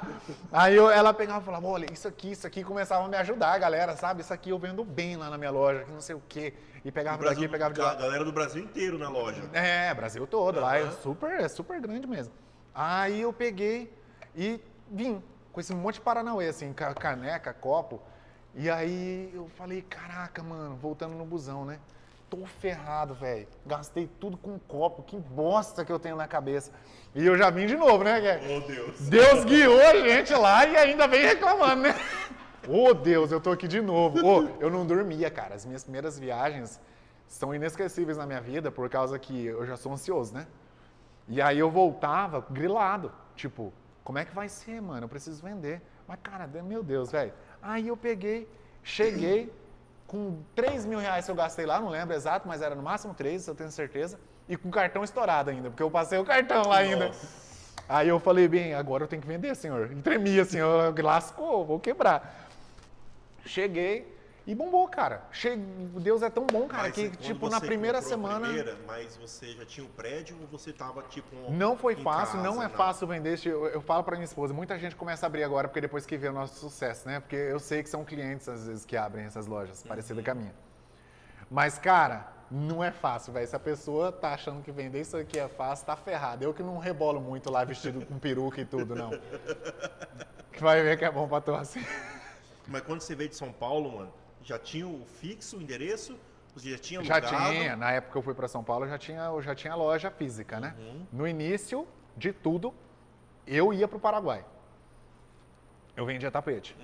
[0.52, 3.58] Aí eu- ela pegava e falava, olha, isso aqui, isso aqui, começava a me ajudar,
[3.60, 4.22] galera, sabe?
[4.22, 6.54] Isso aqui eu vendo bem lá na minha loja, que não sei o quê.
[6.84, 7.94] E pegava Brasil, daqui, pegava de a lá.
[7.96, 9.44] galera do Brasil inteiro na loja.
[9.54, 12.34] É, Brasil todo, lá é super, é super grande mesmo.
[12.74, 13.94] Aí eu peguei
[14.36, 15.22] e vim
[15.52, 18.02] com esse monte de Paranauê, assim, ca- caneca, copo.
[18.56, 21.80] E aí eu falei, caraca, mano, voltando no busão, né?
[22.32, 23.46] Tô ferrado, velho.
[23.66, 26.72] Gastei tudo com copo, que bosta que eu tenho na cabeça.
[27.14, 28.40] E eu já vim de novo, né, Gué?
[28.56, 29.02] Oh, Deus.
[29.02, 31.96] Deus guiou a gente lá e ainda vem reclamando, né?
[32.70, 34.26] Ô, Deus, eu tô aqui de novo.
[34.26, 35.56] Ô, eu não dormia, cara.
[35.56, 36.80] As minhas primeiras viagens
[37.28, 40.48] são inesquecíveis na minha vida por causa que eu já sou ansioso, né?
[41.28, 43.12] E aí eu voltava grilado.
[43.36, 43.74] Tipo,
[44.06, 45.04] como é que vai ser, mano?
[45.04, 45.82] Eu preciso vender.
[46.08, 47.34] Mas, cara, meu Deus, velho.
[47.62, 48.48] Aí eu peguei,
[48.82, 49.52] cheguei
[50.12, 53.14] com 3 mil reais que eu gastei lá, não lembro exato, mas era no máximo
[53.14, 54.20] 3, eu tenho certeza.
[54.50, 57.08] E com cartão estourado ainda, porque eu passei o cartão lá ainda.
[57.08, 57.28] Nossa.
[57.88, 59.90] Aí eu falei, bem, agora eu tenho que vender, senhor.
[59.90, 62.50] E tremia, assim, eu lascou, vou quebrar.
[63.46, 64.06] Cheguei
[64.46, 65.24] e bombou, cara.
[65.32, 65.56] Che...
[65.56, 68.48] Deus é tão bom, cara, Mas que, tipo, na primeira semana...
[68.48, 71.36] primeira, mas você já tinha o prédio ou você tava, tipo...
[71.36, 73.40] um- Não foi fácil, casa, não é fácil vender.
[73.46, 76.18] Eu, eu falo pra minha esposa, muita gente começa a abrir agora, porque depois que
[76.18, 77.20] vê o nosso sucesso, né?
[77.20, 80.36] Porque eu sei que são clientes, às vezes, que abrem essas lojas, parecidas com a
[80.36, 80.54] minha.
[81.50, 83.48] Mas, cara, não é fácil, velho.
[83.48, 86.44] Se a pessoa tá achando que vender isso aqui é fácil, tá ferrado.
[86.44, 89.12] Eu que não rebolo muito lá vestido com peruca e tudo, não.
[90.60, 91.86] Vai ver que é bom pra tosse.
[92.68, 96.18] Mas quando você veio de São Paulo, mano, já tinha o fixo, o endereço?
[96.56, 97.50] Você já tinha Já alugado?
[97.54, 99.74] tinha, na época que eu fui para São Paulo, eu já tinha, eu já tinha
[99.74, 100.76] loja física, né?
[100.78, 101.06] Uhum.
[101.14, 102.74] No início de tudo,
[103.48, 104.44] eu ia para o Paraguai.
[105.96, 106.76] Eu vendia tapete.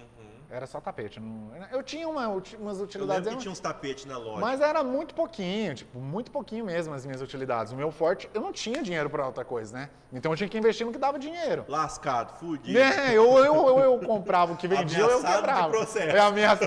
[0.50, 1.20] Era só tapete.
[1.20, 3.24] não- Eu tinha uma, umas Eu utilidades.
[3.26, 4.40] lembro que tinha uns tapetes na loja.
[4.40, 7.74] Mas era muito pouquinho, tipo, muito pouquinho mesmo as minhas utilidades.
[7.74, 9.90] O meu forte, eu não tinha dinheiro para outra coisa, né?
[10.14, 11.66] Então eu tinha que investir no que dava dinheiro.
[11.68, 12.80] Lascado, fudido.
[12.80, 15.70] É, eu, eu, eu, eu comprava o que vendia, ou eu Ameaçado de quebrava.
[15.70, 16.16] processo.
[16.16, 16.64] É ameaça...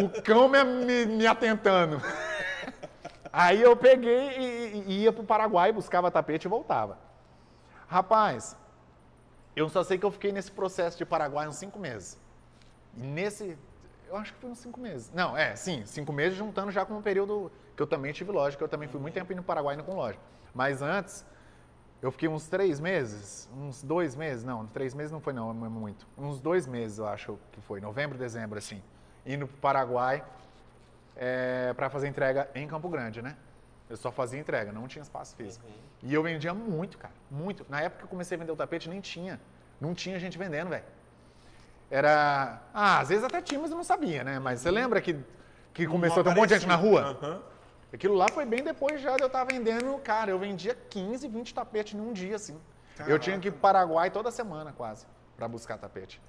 [0.00, 2.00] o, o cão me, me, me atentando.
[3.32, 6.96] Aí eu peguei e, e ia pro Paraguai, buscava tapete e voltava.
[7.88, 8.56] Rapaz,
[9.56, 12.24] eu só sei que eu fiquei nesse processo de Paraguai uns cinco meses.
[12.96, 13.56] E nesse.
[14.08, 15.10] Eu acho que foi uns cinco meses.
[15.12, 18.56] Não, é, sim, cinco meses juntando já com um período que eu também tive loja,
[18.56, 20.18] que eu também fui muito tempo indo no Paraguai indo com loja.
[20.54, 21.24] Mas antes,
[22.00, 25.68] eu fiquei uns três meses, uns dois meses, não, três meses não foi não, é
[25.68, 26.06] muito.
[26.16, 28.82] Uns dois meses eu acho que foi, novembro, dezembro, assim,
[29.24, 30.24] indo pro Paraguai
[31.16, 33.36] é, para fazer entrega em Campo Grande, né?
[33.88, 35.64] Eu só fazia entrega, não tinha espaço físico.
[36.02, 37.64] E eu vendia muito, cara, muito.
[37.68, 39.40] Na época que eu comecei a vender o tapete, nem tinha.
[39.80, 40.84] Não tinha gente vendendo, velho.
[41.90, 42.60] Era.
[42.74, 44.38] Ah, às vezes até tinha, mas eu não sabia, né?
[44.38, 45.16] Mas você lembra que,
[45.72, 47.18] que começou a ter um monte de gente na rua?
[47.22, 47.40] Aham.
[47.92, 51.54] Aquilo lá foi bem depois já de eu estar vendendo, cara, eu vendia 15, 20
[51.54, 52.54] tapetes num dia, assim.
[52.98, 53.18] Eu Caraca.
[53.20, 56.20] tinha que ir para Paraguai toda semana, quase, para buscar tapete.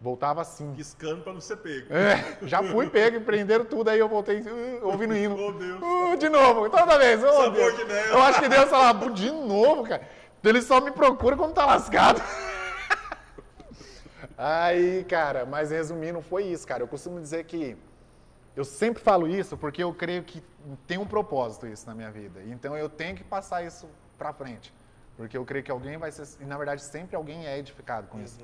[0.00, 0.72] Voltava assim.
[0.74, 1.92] Piscando pra não ser pego.
[1.92, 5.36] É, já fui pego, prenderam tudo, aí eu voltei uh, ouvindo hino.
[5.38, 5.80] Oh, Deus.
[5.82, 7.22] Uh, de novo, toda vez.
[7.22, 7.76] Oh, Sabor Deus.
[7.76, 8.06] de mel.
[8.06, 10.02] Eu acho que Deus fala, "Pô, de novo, cara.
[10.42, 12.20] Ele só me procura quando tá lascado.
[14.42, 16.82] Aí, cara, mas resumindo, foi isso, cara.
[16.82, 17.76] Eu costumo dizer que
[18.56, 20.42] eu sempre falo isso porque eu creio que
[20.86, 22.40] tem um propósito isso na minha vida.
[22.46, 24.72] Então eu tenho que passar isso pra frente.
[25.14, 28.18] Porque eu creio que alguém vai ser, e na verdade sempre alguém é edificado com
[28.22, 28.40] isso.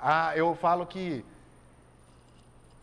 [0.00, 1.24] Ah, eu falo que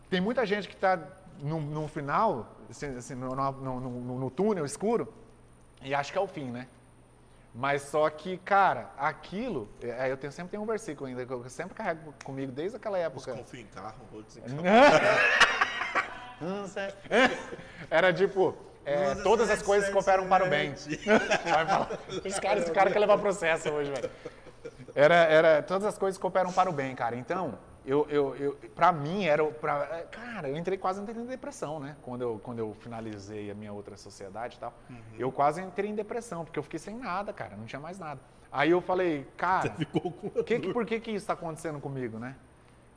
[0.10, 0.98] tem muita gente que está
[1.42, 5.14] no, no final, assim, assim, no- no- no túnel escuro,
[5.82, 6.68] e acha que é o fim, né?
[7.54, 11.50] Mas só que, cara, aquilo, é, eu tenho, sempre tem um versículo ainda que eu
[11.50, 13.34] sempre carrego comigo desde aquela época.
[13.34, 14.44] Confio em carro, vou dizer.
[16.40, 16.88] Não sei.
[17.92, 20.74] Era tipo, é, Nossa, todas as coisas cooperam para o bem.
[21.44, 21.90] Vai falar.
[22.24, 24.10] Esse cara, esse cara quer levar processo hoje, velho.
[24.96, 27.16] Era, era, todas as coisas cooperam para o bem, cara.
[27.16, 29.44] Então, eu, eu, eu, pra mim, era.
[29.46, 31.96] Pra, é, cara, eu entrei quase entrei em depressão, né?
[32.04, 34.74] Quando eu, quando eu finalizei a minha outra sociedade e tal.
[35.18, 37.56] Eu quase entrei em depressão, porque eu fiquei sem nada, cara.
[37.56, 38.20] Não tinha mais nada.
[38.52, 39.72] Aí eu falei, cara.
[39.72, 42.36] Ficou com Que, que- por que, que isso está acontecendo comigo, né?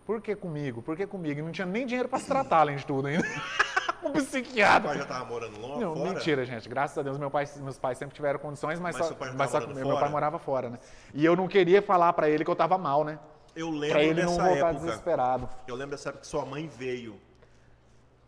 [0.05, 0.83] Por que comigo?
[0.83, 1.41] Por que comigo?
[1.41, 3.25] E não tinha nem dinheiro para se tratar, além de tudo ainda.
[4.05, 4.89] um psiquiatra.
[4.91, 6.13] pai já tava morando longe, Não, fora?
[6.13, 6.69] mentira, gente.
[6.69, 9.67] Graças a Deus, meu pai, meus pais sempre tiveram condições, mas, Mas só, mas só
[9.67, 10.79] meu pai morava fora, né?
[11.15, 13.19] E eu não queria falar para ele que eu tava mal, né?
[13.57, 14.87] Eu lembro ele não dessa voltar época.
[14.87, 15.49] desesperado.
[15.67, 17.19] Eu lembro dessa época que sua mãe veio.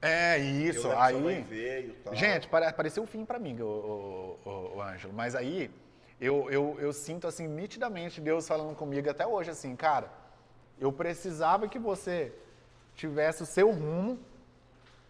[0.01, 0.89] É Eu isso.
[0.89, 2.15] lembro que sua mãe Aí, veio e tal.
[2.15, 3.67] gente, pare- pareceu o fim para mim, o,
[4.45, 5.13] o, o- o Ângelo.
[5.13, 5.71] Mas aí
[6.21, 10.09] eu, eu, eu sinto assim nitidamente Deus falando comigo até hoje assim, cara,
[10.79, 12.33] eu precisava que você
[12.95, 14.19] tivesse o seu rumo,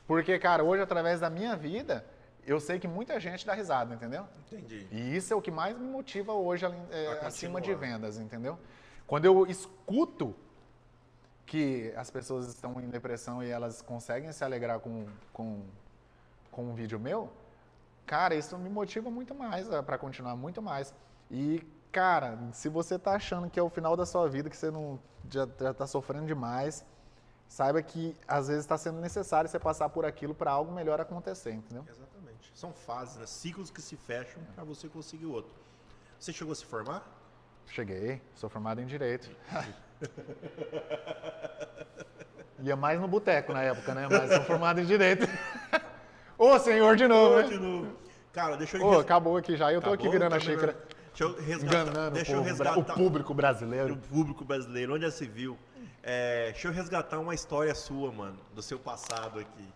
[0.06, 2.04] porque, cara, hoje através da minha vida,
[2.46, 4.24] eu sei que muita gente dá risada, entendeu?
[4.50, 4.86] Entendi.
[4.92, 8.56] E isso é o que mais me motiva hoje é, acima de vendas, entendeu?
[9.06, 10.34] Quando eu escuto
[11.46, 15.62] que as pessoas estão em depressão e elas conseguem se alegrar com, com,
[16.50, 17.32] com um vídeo meu,
[18.04, 20.92] cara, isso me motiva muito mais para continuar muito mais.
[21.30, 24.70] E, cara, se você tá achando que é o final da sua vida, que você
[24.72, 24.98] não
[25.30, 26.84] já, já tá sofrendo demais,
[27.48, 31.52] saiba que às vezes está sendo necessário você passar por aquilo para algo melhor acontecer,
[31.52, 31.84] entendeu?
[31.88, 32.50] Exatamente.
[32.54, 33.26] São fases, né?
[33.26, 35.52] Ciclos que se fecham pra você conseguir outro.
[36.18, 37.15] Você chegou a se formar?
[37.68, 39.28] Cheguei, sou formado em Direito.
[42.62, 44.08] Ia mais no boteco na época, né?
[44.10, 45.26] Mas sou formado em Direito.
[46.38, 47.42] Ô, senhor, de novo, né?
[47.48, 47.96] De novo.
[48.32, 49.72] Cara, deixa eu Ô, res- acabou aqui já.
[49.72, 50.12] Eu tô aqui Acabou?
[50.12, 50.76] virando a Tá xícara.
[51.08, 51.82] Deixa eu resgatar.
[51.82, 53.94] Enganando deixa o, eu povo, bra- resgatar o público brasileiro.
[53.94, 55.58] o público brasileiro, onde já se viu.
[56.02, 59.68] É, deixa eu resgatar uma história sua, mano, do seu passado aqui.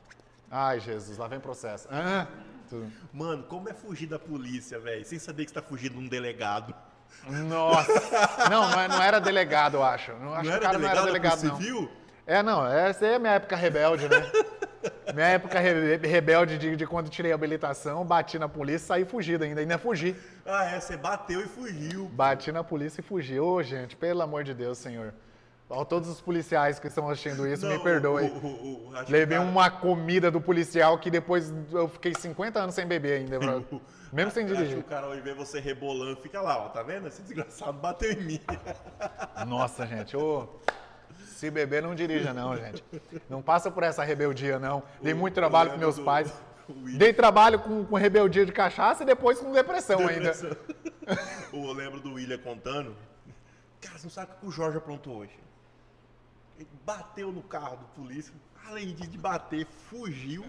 [0.50, 1.88] Ai, Jesus, lá vem processo.
[1.90, 2.26] Ah.
[3.12, 5.04] Mano, como é fugir da polícia, velho?
[5.04, 6.74] Sem saber que você tá fugindo de um delegado.
[7.28, 7.92] Nossa.
[8.50, 10.12] Não, não é- não era delegado, eu acho.
[10.14, 11.56] Não, acho que o cara não era delegado, não.
[11.56, 11.90] civil?
[12.26, 14.30] É, não, essa aí é minha época rebelde, né?
[15.12, 19.04] minha época re- rebelde de, de quando tirei a habilitação, bati na polícia e saí
[19.04, 19.60] fugido ainda.
[19.60, 20.14] Ainda fugi.
[20.46, 22.06] Ah, é, você bateu e fugiu.
[22.12, 23.38] Bati na polícia e fugi.
[23.40, 25.12] Ô, gente, pelo amor de Deus, senhor.
[25.68, 28.26] Ó, todos os policiais que estão assistindo isso, me Não, perdoem.
[28.94, 32.86] acho que Levei cara- uma comida do policial que depois eu fiquei 50 anos sem
[32.86, 33.64] beber ainda, bro.
[34.12, 34.78] Mesmo sem Acho que dirigir.
[34.78, 37.06] o cara, invés de você rebolando, fica lá, ó, tá vendo?
[37.06, 38.40] Esse desgraçado bateu em mim.
[39.46, 40.48] Nossa, gente, ô.
[41.26, 42.84] Se beber, não dirija, não, gente.
[43.28, 44.82] Não passa por essa rebeldia, não.
[45.00, 46.30] Dei muito trabalho com meus do- pais.
[46.96, 50.32] Dei trabalho com, com rebeldia de cachaça e depois com depressão, ainda.
[51.52, 52.94] eu lembro do William contando.
[53.80, 55.36] Cara, você não sabe o que o Jorge aprontou hoje.
[56.58, 58.34] Ele bateu no carro do polícia.
[58.68, 60.44] Além de bater, fugiu.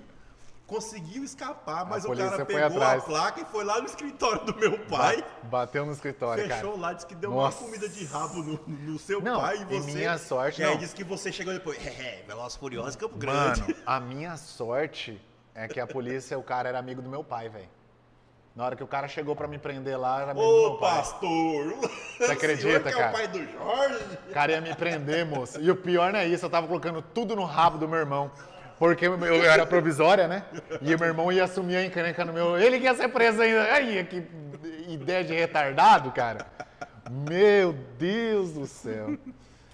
[0.71, 3.03] Conseguiu escapar, mas o cara pegou atrás.
[3.03, 5.21] a placa e foi lá no escritório do meu pai.
[5.43, 6.81] Bateu no escritório, fechou cara.
[6.81, 7.57] lá, disse que deu Nossa.
[7.57, 9.91] uma comida de rabo no, no seu não, pai e você.
[9.91, 10.77] E minha sorte, e aí não.
[10.77, 11.77] disse que você chegou depois.
[11.85, 13.59] É, Veloz Furioso Campo Grande.
[13.59, 15.21] Mano, a minha sorte
[15.53, 17.67] é que a polícia, o cara era amigo do meu pai, velho.
[18.55, 20.77] Na hora que o cara chegou pra me prender lá, era amigo Ô, do meu
[20.77, 20.95] pai.
[20.95, 21.89] pastor!
[22.17, 23.05] Você acredita, é cara?
[23.05, 24.05] É o pai do Jorge?
[24.29, 25.59] O cara ia me prender, moço.
[25.59, 28.31] E o pior não é isso, eu tava colocando tudo no rabo do meu irmão.
[28.81, 30.43] Porque eu era provisória, né?
[30.81, 32.57] E meu irmão ia assumir a encrenca no meu.
[32.57, 33.71] Ele ia ser preso ainda.
[33.73, 34.27] Ai, que
[34.91, 36.47] ideia de retardado, cara.
[37.11, 39.19] Meu Deus do céu.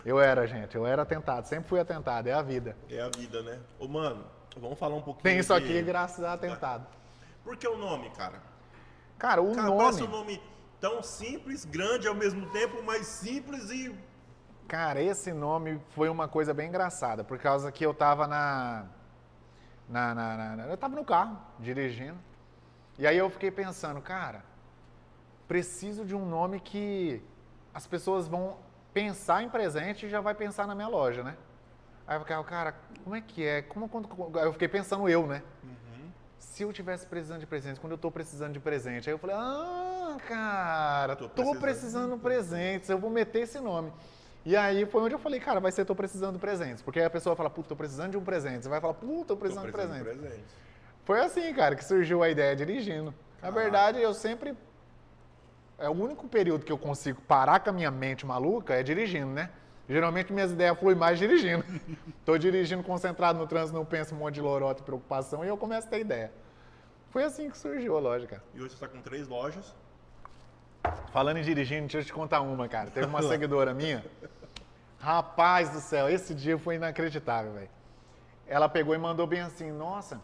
[0.04, 2.76] Eu era, gente, eu era atentado, sempre fui atentado, é a vida.
[2.90, 3.58] É a vida, né?
[3.80, 4.26] Ô, mano,
[4.58, 5.24] vamos falar um pouquinho.
[5.24, 5.64] Tem isso de...
[5.64, 6.86] aqui graças a atentado.
[7.46, 8.42] Por que o nome, cara?
[9.18, 9.84] Cara, o cara, nome.
[9.84, 10.42] Parece um nome
[10.82, 13.96] tão simples, grande ao mesmo tempo, mas simples e.
[14.68, 18.97] Cara, esse nome foi uma coisa bem engraçada, por causa que eu tava na
[19.88, 22.18] na, na, na, eu estava no carro, dirigindo.
[22.98, 24.44] E aí eu fiquei pensando, cara,
[25.48, 27.22] preciso de um nome que
[27.74, 28.58] as pessoas vão
[28.94, 31.38] pensar em presente e já vai pensar na minha loja, né?
[32.08, 32.74] Aí eu fiquei, cara,
[33.04, 33.62] como é que é?
[33.62, 35.44] Como, quando, eu fiquei pensando eu, né?
[35.64, 36.12] Uhum.
[36.40, 39.36] Se eu tivesse precisando de presente, quando eu estou precisando de presente, aí eu falei,
[39.38, 43.94] ah, cara, tô precisando, tô precisando de presentes, eu vou meter esse nome.
[44.48, 46.82] E aí foi onde eu falei, cara, vai ser tô precisando de presentes.
[46.82, 48.64] Porque aí a pessoa fala, puta, tô precisando de um presente.
[48.64, 50.26] Você vai falar, puta, tô precisando, tô precisando de presente.
[50.26, 50.48] presente.
[51.04, 53.14] Foi assim, cara, que surgiu a ideia dirigindo.
[53.42, 54.56] Na verdade, eu sempre.
[55.78, 59.34] É o único período que eu consigo parar com a minha mente maluca é dirigindo,
[59.34, 59.50] né?
[59.90, 61.66] Geralmente minhas ideias fluem mais dirigindo.
[62.24, 65.58] Tô dirigindo concentrado no trânsito, não penso um monte de lorota e preocupação e eu
[65.58, 66.32] começo a ter ideia.
[67.10, 68.44] Foi assim que surgiu a loja, cara.
[68.56, 69.76] E hoje você está com três lojas.
[71.12, 72.90] Falando em dirigindo, deixa eu te contar uma, cara.
[72.90, 74.06] Teve uma seguidora minha
[75.00, 77.70] Rapaz do céu, esse dia foi inacreditável, velho.
[78.48, 80.20] Ela pegou e mandou bem assim, nossa.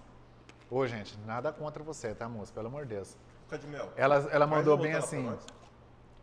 [0.70, 2.52] Ô, gente, nada contra você, tá, moça?
[2.54, 3.18] Pelo amor de Deus.
[3.46, 3.92] Fica de mel.
[3.96, 5.32] Ela, ela mandou bem assim.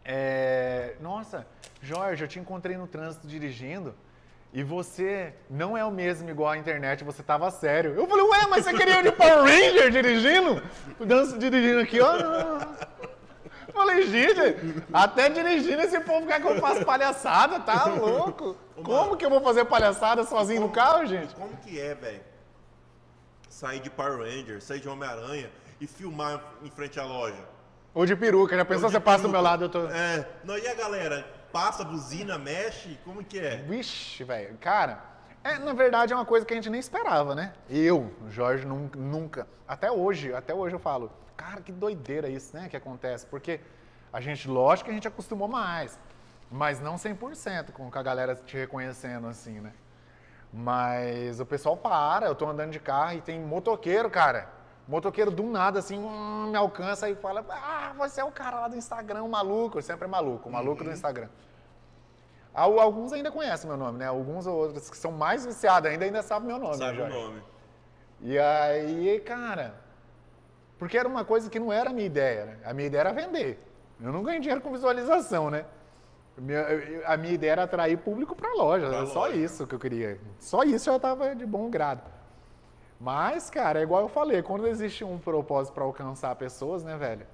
[0.04, 1.46] É, nossa,
[1.80, 3.94] Jorge, eu te encontrei no trânsito dirigindo
[4.52, 7.94] e você não é o mesmo igual à internet, você tava sério.
[7.94, 10.62] Eu falei, ué, mas você queria ir de Power Ranger dirigindo?
[10.98, 12.16] Danço dirigindo aqui, ó.
[13.72, 18.56] Falei, gente, até dirigindo esse povo quer que eu faça palhaçada, tá louco?
[18.82, 21.34] Como que eu vou fazer palhaçada sozinho como, no carro, gente?
[21.34, 22.20] Como que é, velho?
[23.48, 27.48] Sair de Power Ranger, sair de Homem-Aranha e filmar em frente à loja.
[27.92, 29.86] Ou de peruca, já pensou você passa do meu lado, eu tô.
[29.88, 31.26] É, não, e a galera?
[31.52, 32.98] Passa, buzina, mexe?
[33.04, 33.56] Como que é?
[33.56, 35.09] Vixe, velho, cara.
[35.42, 37.52] É, na verdade, é uma coisa que a gente nem esperava, né?
[37.68, 39.46] Eu, Jorge, nunca.
[39.66, 41.10] Até hoje, até hoje eu falo.
[41.36, 43.24] Cara, que doideira isso, né, que acontece.
[43.26, 43.60] Porque
[44.12, 45.98] a gente, lógico que a gente acostumou mais,
[46.50, 49.72] mas não 100% com a galera te reconhecendo assim, né?
[50.52, 54.48] Mas o pessoal para, eu tô andando de carro e tem motoqueiro, cara.
[54.88, 58.68] Motoqueiro do nada, assim, hum, me alcança e fala: Ah, você é o cara lá
[58.68, 59.80] do Instagram, o maluco.
[59.80, 60.88] Sempre é maluco, o maluco uhum.
[60.88, 61.28] do Instagram.
[62.52, 64.06] Alguns ainda conhecem meu nome, né?
[64.06, 66.76] Alguns outros que são mais viciados ainda, ainda sabem meu nome.
[66.76, 67.42] Sabe né, o nome.
[68.20, 69.74] E aí, cara,
[70.78, 72.46] porque era uma coisa que não era a minha ideia.
[72.46, 72.58] Né?
[72.64, 73.62] A minha ideia era vender.
[74.00, 75.64] Eu não ganhei dinheiro com visualização, né?
[77.04, 78.86] A minha ideia era atrair público para a loja.
[78.86, 79.12] Pra era loja.
[79.12, 80.18] só isso que eu queria.
[80.38, 82.02] Só isso eu estava de bom grado.
[82.98, 87.26] Mas, cara, é igual eu falei, quando existe um propósito para alcançar pessoas, né, velho?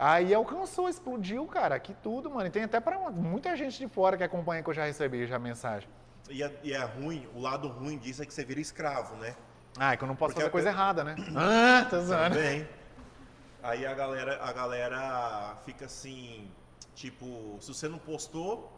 [0.00, 2.46] Aí alcançou, explodiu, cara, aqui tudo, mano.
[2.46, 5.38] E tem até para muita gente de fora que acompanha que eu já recebi já
[5.38, 5.86] mensagem.
[6.30, 9.36] E é, e é ruim, o lado ruim disso é que você vira escravo, né?
[9.78, 11.16] Ah, é que eu não posso Porque fazer coisa errada, né?
[11.36, 12.34] Ah, tá zoando.
[12.34, 12.66] Também.
[13.62, 16.50] Aí a galera, a galera fica assim,
[16.94, 18.72] tipo, se você não postou,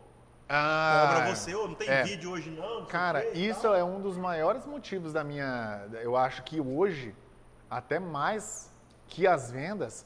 [0.48, 2.02] ah, cobra você, ou não tem é.
[2.02, 2.80] vídeo hoje não.
[2.80, 5.86] não Cara, isso é um dos maiores motivos da minha.
[6.02, 7.14] Eu acho que hoje,
[7.70, 8.68] até mais
[9.06, 10.04] que as vendas,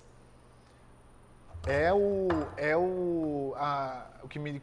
[1.67, 4.63] é o, é o, a, o que me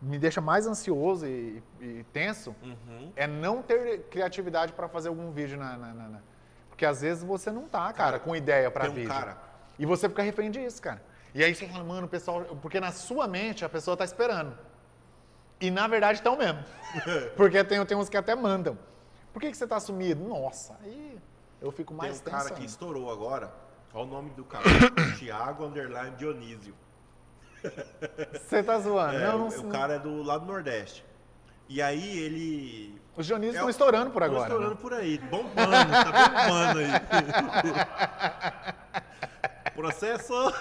[0.00, 3.12] me deixa mais ansioso e, e tenso uhum.
[3.16, 6.20] é não ter criatividade para fazer algum vídeo na, na, na,
[6.68, 9.08] Porque às vezes você não tá, cara, cara com ideia para um vídeo.
[9.08, 9.36] Cara.
[9.78, 11.02] E você fica refém disso, cara.
[11.34, 12.44] E aí você fala, mano, o pessoal.
[12.62, 14.56] Porque na sua mente a pessoa tá esperando.
[15.60, 16.64] E na verdade estão mesmo.
[17.36, 18.78] porque tem, tem uns que até mandam.
[19.32, 20.24] Por que, que você tá sumido?
[20.24, 21.18] Nossa, aí
[21.60, 23.52] eu fico mais Tem um cara que estourou agora.
[23.94, 24.64] Olha o nome do cara.
[25.18, 26.74] Thiago Underline Dionísio.
[28.32, 29.16] Você tá zoando?
[29.16, 31.04] É, não, não, o cara é do lado do Nordeste.
[31.68, 33.00] E aí ele.
[33.16, 34.42] Os Dionísios estão é, estourando por agora.
[34.42, 34.80] Estão estourando né?
[34.80, 36.88] por aí, bombando, tá bombando aí.
[39.74, 40.34] Processo.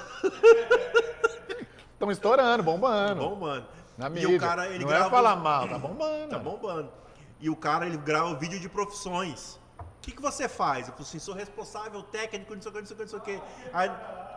[1.93, 3.21] Estão estourando, bombando.
[3.21, 3.67] Bombando.
[3.97, 4.37] Na E mídia.
[4.37, 6.29] o cara, ele não grava- é falar mal, tá bombando.
[6.29, 6.91] Tá bombando.
[7.39, 9.59] E o cara, ele grava vídeo de profissões.
[10.07, 10.87] O que, que você faz?
[10.87, 13.09] Eu falo assim, sou responsável técnico, não sei o que, não sei o que, não
[13.09, 13.41] sei o que.
[13.73, 13.89] Aí,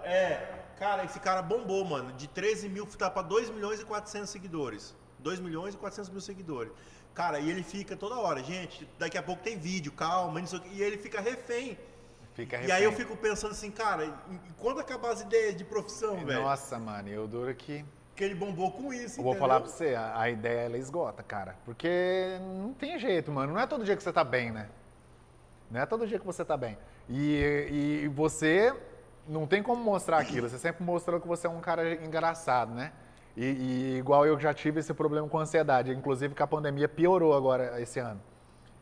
[0.03, 2.13] é, cara, esse cara bombou, mano.
[2.15, 4.97] De 13 mil, tá pra 2 milhões e 400 seguidores.
[5.21, 6.73] 2 milhões e 400 mil seguidores.
[7.15, 10.59] Cara, e ele fica toda hora, gente, daqui a pouco tem vídeo, calma, não sei
[10.59, 10.75] o que.
[10.75, 11.79] E ele fica refém.
[12.35, 13.07] Fica E aí eu refém.
[13.07, 14.13] fico pensando assim, cara,
[14.59, 16.43] quando acabar as ideias de profissão, velho?
[16.43, 17.85] Nossa, mano, eu duro que.
[18.17, 19.49] Que ele bombou com isso, Eu vou entendeu?
[19.49, 21.55] falar pra você, a, a ideia ela esgota, cara.
[21.65, 23.53] Porque não tem jeito, mano.
[23.53, 24.69] Não é todo dia que você tá bem, né?
[25.71, 26.77] Não é todo dia que você tá bem.
[27.09, 28.75] E, e você
[29.27, 30.49] não tem como mostrar aquilo.
[30.49, 32.93] Você sempre mostrou que você é um cara engraçado, né?
[33.37, 35.93] E, e igual eu já tive esse problema com ansiedade.
[35.93, 38.21] Inclusive que a pandemia piorou agora esse ano.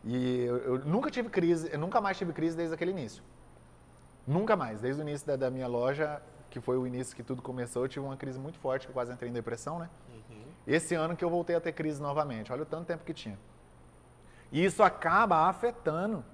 [0.04, 3.22] E eu, eu nunca tive crise, eu nunca mais tive crise desde aquele início.
[4.26, 4.80] Nunca mais.
[4.80, 7.88] Desde o início da, da minha loja, que foi o início que tudo começou, eu
[7.88, 9.90] tive uma crise muito forte, que eu quase entrei em depressão, né?
[10.66, 12.52] Esse ano que eu voltei a ter crise novamente.
[12.52, 13.38] Olha o tanto tempo que tinha.
[14.50, 16.24] E isso acaba afetando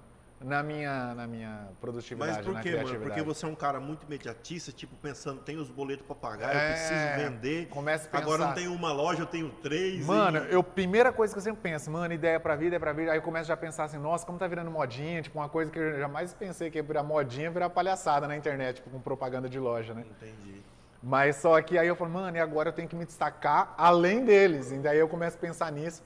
[0.41, 2.99] na minha, na minha produtividade, Mas por quê, mano?
[2.99, 6.57] Porque você é um cara muito imediatista, tipo, pensando, tem os boletos pra pagar, É,
[6.57, 7.67] eu preciso vender.
[7.69, 8.23] começa a pensar.
[8.23, 10.05] Agora não tenho uma loja, eu tenho três.
[10.05, 12.91] Mano, e- eu, primeira coisa que eu sempre penso, mano, ideia pra vida, é pra
[12.93, 13.11] vida.
[13.11, 15.71] Aí eu começo já a pensar assim, nossa, como tá virando modinha, tipo, uma coisa
[15.71, 19.47] que eu jamais pensei que ia virar modinha, virar palhaçada na internet, tipo, com propaganda
[19.49, 20.03] de loja, né?
[20.09, 20.61] Entendi.
[21.01, 24.25] Mas só que aí eu falo, mano, e agora eu tenho que me destacar além
[24.25, 24.71] deles.
[24.71, 26.03] E daí eu começo a pensar nisso.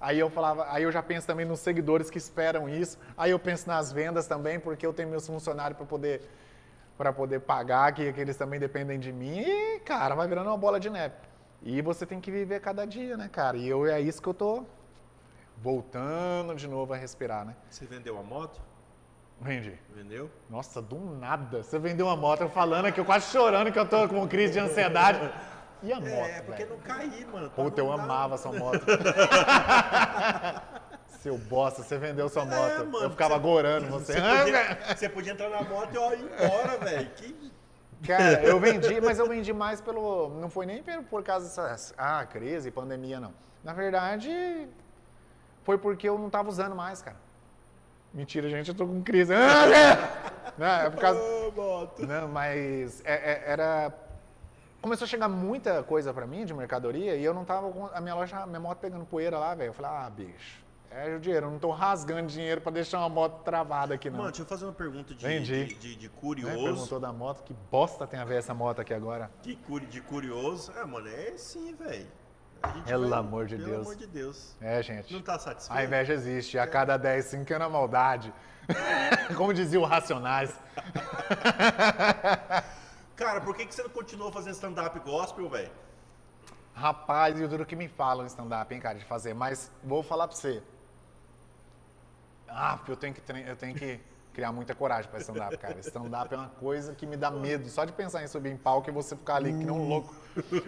[0.00, 2.98] Aí eu falava, aí eu já penso também nos seguidores que esperam isso.
[3.16, 6.22] Aí eu penso nas vendas também, porque eu tenho meus funcionários para poder
[6.96, 9.38] para poder pagar, que, que eles também dependem de mim.
[9.38, 11.14] E, cara, vai virando uma bola de neve.
[11.62, 13.56] E você tem que viver cada dia, né, cara?
[13.56, 14.64] E eu é isso que eu tô
[15.56, 17.54] voltando de novo a respirar, né?
[17.70, 18.60] Você vendeu a moto?
[19.40, 19.78] Vendi.
[19.94, 20.28] Vendeu?
[20.50, 21.62] Nossa, do nada.
[21.62, 24.54] Você vendeu uma moto eu falando aqui, eu quase chorando que eu tô com crise
[24.54, 25.20] de ansiedade.
[25.82, 26.76] E a moto, é, porque velho?
[26.76, 27.50] não caí, mano.
[27.50, 28.84] Puta, eu amava essa moto.
[31.22, 32.70] Seu bosta, você vendeu sua moto.
[32.70, 34.12] É, mano, eu ficava você- gorando você.
[34.12, 37.10] Você podia, você podia entrar na moto e ó, ir embora, velho.
[37.16, 37.52] Que...
[38.06, 40.28] Cara, eu vendi, mas eu vendi mais pelo.
[40.40, 41.92] Não foi nem por, causa dessa.
[41.98, 43.32] Ah, crise, pandemia, não.
[43.64, 44.68] Na verdade,
[45.64, 47.16] foi porque eu não tava usando mais, cara.
[48.14, 49.34] Mentira, gente, eu tô com crise.
[49.34, 50.28] Ah, é!
[50.56, 51.20] Não, é por causa.
[51.54, 52.06] Moto.
[52.06, 53.92] Não, mas é- é- era.
[54.80, 58.00] Começou a chegar muita coisa pra mim de mercadoria e eu não tava com a
[58.00, 59.70] minha loja, a minha moto pegando poeira lá, velho.
[59.70, 63.08] Eu falei, ah, bicho, é o dinheiro, eu não tô rasgando dinheiro pra deixar uma
[63.08, 64.18] moto travada aqui, não.
[64.18, 66.12] Mano, deixa eu fazer uma pergunta de, de, de, de Né?
[66.20, 66.62] curioso.
[66.62, 69.30] Perguntou da moto, que bosta tem a ver essa moto aqui agora?
[69.42, 70.72] Que curi, de curioso.
[70.76, 72.06] É, mano, é sim, velho.
[72.86, 73.80] Pelo vai- amor de pelo Deus.
[73.86, 74.56] amor de Deus.
[74.60, 75.12] É, gente.
[75.12, 75.78] Não tá satisfeito?
[75.78, 78.32] A inveja existe, a cada 10, 5 é na maldade.
[79.36, 80.54] Como dizia o Racionais.
[83.18, 85.72] Cara, por que, que você não continuou fazendo stand-up gospel, velho?
[86.72, 89.34] Rapaz, e o duro que me falam stand-up, hein, cara, de fazer.
[89.34, 90.62] Mas vou falar pra você.
[92.48, 94.00] Ah, eu tenho que, eu tenho que
[94.32, 95.80] criar muita coragem pra stand-up, cara.
[95.80, 97.68] Stand-up é uma coisa que me dá medo.
[97.68, 100.14] Só de pensar em subir em palco e você ficar ali que nem um louco.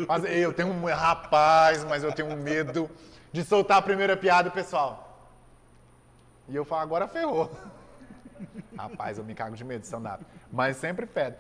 [0.09, 0.85] Mas eu tenho um...
[0.87, 2.91] Rapaz, mas eu tenho medo
[3.31, 5.31] de soltar a primeira piada, pessoal.
[6.49, 7.49] E eu falo, agora ferrou.
[8.77, 10.27] Rapaz, eu me cago de medo de stand-up.
[10.51, 11.37] Mas sempre pede.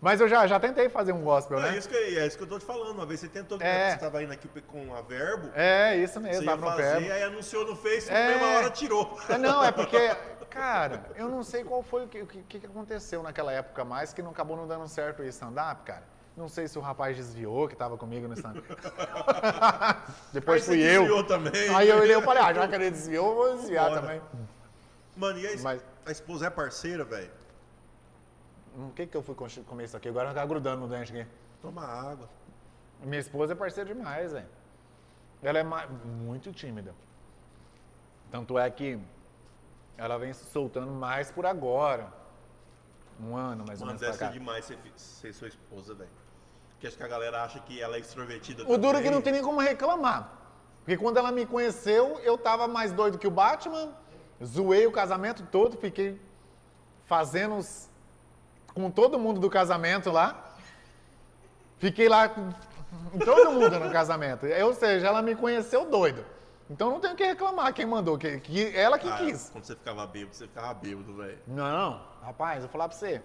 [0.00, 1.78] Mas eu já, já tentei fazer um gospel, É né?
[1.78, 2.92] isso, que, é isso que eu tô te falando.
[2.92, 3.90] Uma vez você tentou, É.
[3.92, 7.12] você tava indo aqui com a verbo, É, isso mesmo, você ia fazer, pé.
[7.12, 8.26] aí anunciou no Face e É.
[8.26, 9.18] na mesma hora tirou.
[9.28, 10.14] É, não, é porque,
[10.48, 14.22] cara, eu não sei qual foi o que, o que, aconteceu naquela época mais que
[14.22, 16.04] não acabou não dando certo o stand-up, cara.
[16.36, 18.64] Não sei se o rapaz desviou que tava comigo no stand-up.
[20.32, 21.00] Depois Aí fui eu.
[21.02, 21.74] desviou também.
[21.74, 24.00] Aí eu olhei e falei, ah, já que ele desviou, eu vou desviar Bora.
[24.00, 24.22] também.
[25.16, 27.30] Mano, e a, Mas- a esposa é parceira, velho?
[28.78, 30.08] O que que eu fui comer isso aqui?
[30.08, 31.28] Agora vai ficar grudando no dente aqui.
[31.60, 32.28] Toma água.
[33.02, 34.46] Minha esposa é parceira demais, velho.
[35.42, 36.94] Ela é muito tímida.
[38.30, 38.98] Tanto é que
[39.96, 42.12] ela vem se soltando mais por agora.
[43.20, 44.30] Um ano, mais ou Mano, menos pra deve cá.
[44.30, 46.10] demais ser, ser sua esposa, velho.
[46.70, 49.10] Porque acho que a galera acha que ela é extrovertida O duro é que também.
[49.10, 50.32] não tem nem como reclamar.
[50.84, 53.92] Porque quando ela me conheceu, eu tava mais doido que o Batman,
[54.44, 56.20] zoei o casamento todo, fiquei
[57.06, 57.87] fazendo os-
[58.78, 60.54] com todo mundo do casamento lá.
[61.78, 62.50] Fiquei lá com
[63.24, 64.46] todo mundo no casamento.
[64.64, 66.24] Ou seja, ela me conheceu doido.
[66.70, 69.50] Então não tenho o que reclamar quem mandou, que, que ela que Ah, quis.
[69.50, 71.38] Quando você ficava bêbado, você ficava bêbado, velho.
[71.46, 73.20] Não, rapaz, vou falar pra você.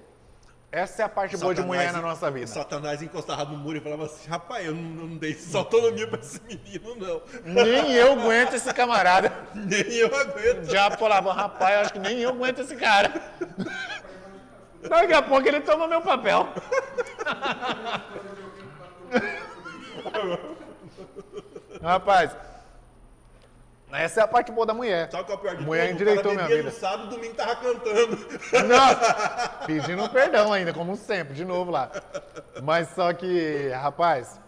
[0.72, 2.48] Essa é a parte boa de mulher na nossa vida.
[2.48, 6.20] Satanás encostava no muro e falava assim, rapaz, eu não, não dei essa autonomia pra
[6.20, 7.22] esse menino, não.
[7.44, 9.32] Nem eu aguento esse camarada.
[9.54, 10.64] Nem eu aguento.
[10.72, 13.14] Já falava, rapaz, eu acho que nem eu aguento esse cara.
[14.90, 16.48] Daqui a pouco ele toma meu papel.
[21.82, 22.32] Rapaz,
[23.92, 25.10] essa é a parte boa da mulher.
[25.12, 25.94] Sabe o que é o pior de Mulher tudo?
[25.96, 26.70] endireitou o cara minha vida.
[26.70, 28.18] no sábado, domingo tava cantando.
[28.68, 31.92] Nossa, pedindo perdão ainda, como sempre, de novo lá.
[32.64, 34.40] Mas só que, rapaz,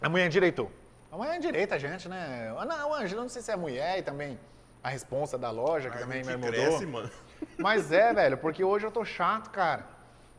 [0.00, 0.70] a mulher endireitou.
[1.10, 2.54] A mulher endireita a gente, né?
[2.58, 4.38] Ah, Não, Ângela, não sei se é mulher e também
[4.82, 6.50] a responsa da loja, que também que me mudou.
[6.52, 7.10] cresce, mano.
[7.58, 9.86] Mas é, velho, porque hoje eu tô chato, cara.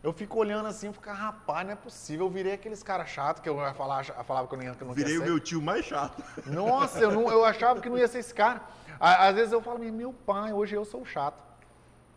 [0.04, 2.28] Eu fico olhando assim fico, rapaz, não é possível.
[2.28, 4.74] Eu virei aqueles caras chatos que eu ia falar, eu falava que eu não ia,
[4.76, 6.24] que eu não Virei o meu tio mais chato.
[6.46, 8.62] Nossa, eu, não, eu achava que não ia ser esse cara.
[9.00, 11.44] Às vezes eu falo, meu pai, hoje eu sou chato.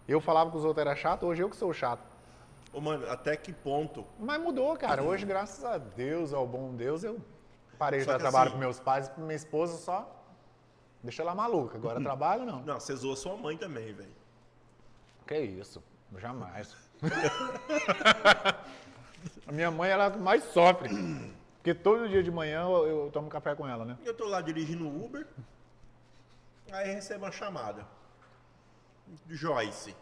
[0.07, 2.05] Eu falava que os outros eram chato, hoje eu que sou chato.
[2.73, 4.05] Ô, mano, até que ponto?
[4.19, 5.03] Mas mudou, cara.
[5.03, 7.19] Hoje, graças a Deus, ao bom Deus, eu
[7.79, 10.09] parei de dar trabalho assim- com meus pais, com minha esposa só.
[11.03, 11.77] Deixa ela maluca.
[11.77, 12.61] Agora trabalho, não.
[12.61, 14.20] Não, você zoa sua mãe também, velho.
[15.31, 15.81] Que isso?
[16.19, 16.75] Jamais.
[19.47, 20.89] a minha mãe, ela mais sofre.
[21.59, 23.97] Porque todo dia de manhã eu, eu tomo café com ela, né?
[24.05, 25.25] Eu tô lá dirigindo o Uber,
[26.73, 27.87] aí recebo uma chamada.
[29.29, 29.95] Joyce.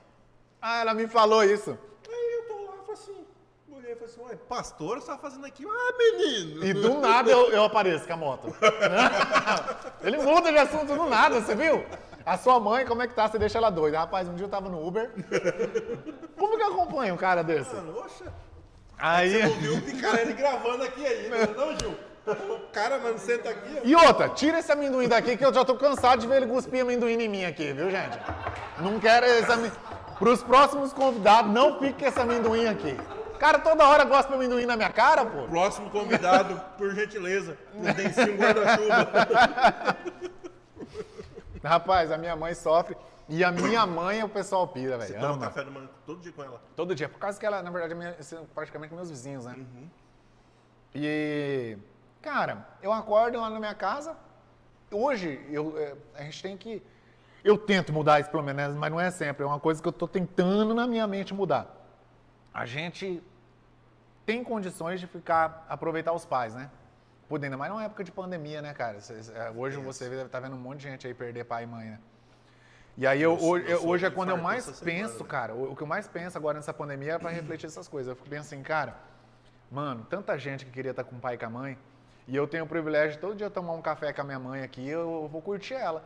[0.63, 1.79] Ah, ela me falou isso.
[2.09, 3.27] Aí eu tô lá, falei assim,
[3.71, 5.63] olhei e falei assim, ué, pastor, você tá fazendo aqui?
[5.69, 6.65] Ah, menino!
[6.65, 8.49] E do nada eu, eu apareço com a moto.
[10.01, 11.85] Ele muda de assunto do nada, você viu?
[12.29, 13.27] A sua mãe, como é que tá?
[13.27, 14.01] Você deixa ela doida.
[14.01, 15.11] Rapaz, um dia eu tava no Uber.
[16.37, 17.75] Como que eu acompanho um cara desse?
[17.75, 18.27] Mano, oxa,
[18.99, 19.41] Aí.
[19.41, 21.95] eu vi o Picarelli gravando aqui ainda, não, Gil?
[22.27, 23.81] O cara, mano, senta aqui.
[23.83, 26.83] E outra, tira esse amendoim daqui que eu já tô cansado de ver ele cuspir
[26.83, 28.19] amendoim em mim aqui, viu, gente?
[28.79, 29.73] Não quero esse amendoim.
[30.19, 32.95] Pros próximos convidados, não fique com esse amendoim aqui.
[33.39, 35.45] Cara, toda hora gosta de amendoim na minha cara, pô.
[35.45, 39.97] Próximo convidado, por gentileza, um dentinho guarda-chuva.
[41.63, 42.97] Rapaz, a minha mãe sofre.
[43.29, 45.21] E a minha mãe, o pessoal pira, Você velho.
[45.21, 45.47] toma Ama.
[45.47, 46.63] café da manhã todo dia com ela.
[46.75, 47.09] Todo dia.
[47.09, 48.17] Por causa que ela, na verdade, é minha-
[48.55, 49.55] praticamente meus vizinhos, né?
[50.95, 51.77] E,
[52.23, 54.17] cara, eu acordo lá na minha casa.
[54.91, 56.83] Hoje, eu, é, a gente tem que.
[57.45, 59.43] Eu tento mudar isso pelo menos, mas não é sempre.
[59.43, 61.67] É uma coisa que eu tô tentando na minha mente mudar.
[62.53, 63.23] A gente
[64.25, 66.71] tem condições de ficar, aproveitar os pais, né?
[67.29, 68.99] Puta, ainda mais numa época de pandemia, né, cara?
[69.35, 71.87] É, Hoje você deve estar vendo um monte de gente aí perder pai e mãe,
[71.91, 71.99] né?
[72.97, 75.29] E aí eu, Eu- hoje, eu hoje é quando eu mais essa semana, penso, né?
[75.29, 75.55] cara.
[75.55, 78.09] O, o que eu mais penso agora nessa pandemia é pra refletir essas coisas.
[78.11, 78.95] Eu fico pensando assim, cara,
[79.71, 81.79] mano, tanta gente que queria estar com o pai e com a mãe,
[82.27, 84.63] e eu tenho o privilégio de todo dia tomar um café com a minha mãe
[84.63, 86.03] aqui, eu vou curtir ela.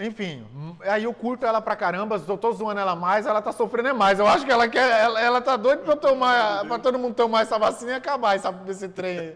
[0.00, 3.52] Enfim, hum, aí eu curto ela pra caramba, eu tô zoando ela mais, ela tá
[3.52, 4.18] sofrendo é mais.
[4.18, 7.42] Eu acho que ela quer, ela, ela tá doida pra tomar, pra todo mundo tomar
[7.42, 9.34] essa vacina e acabar essa, esse trem.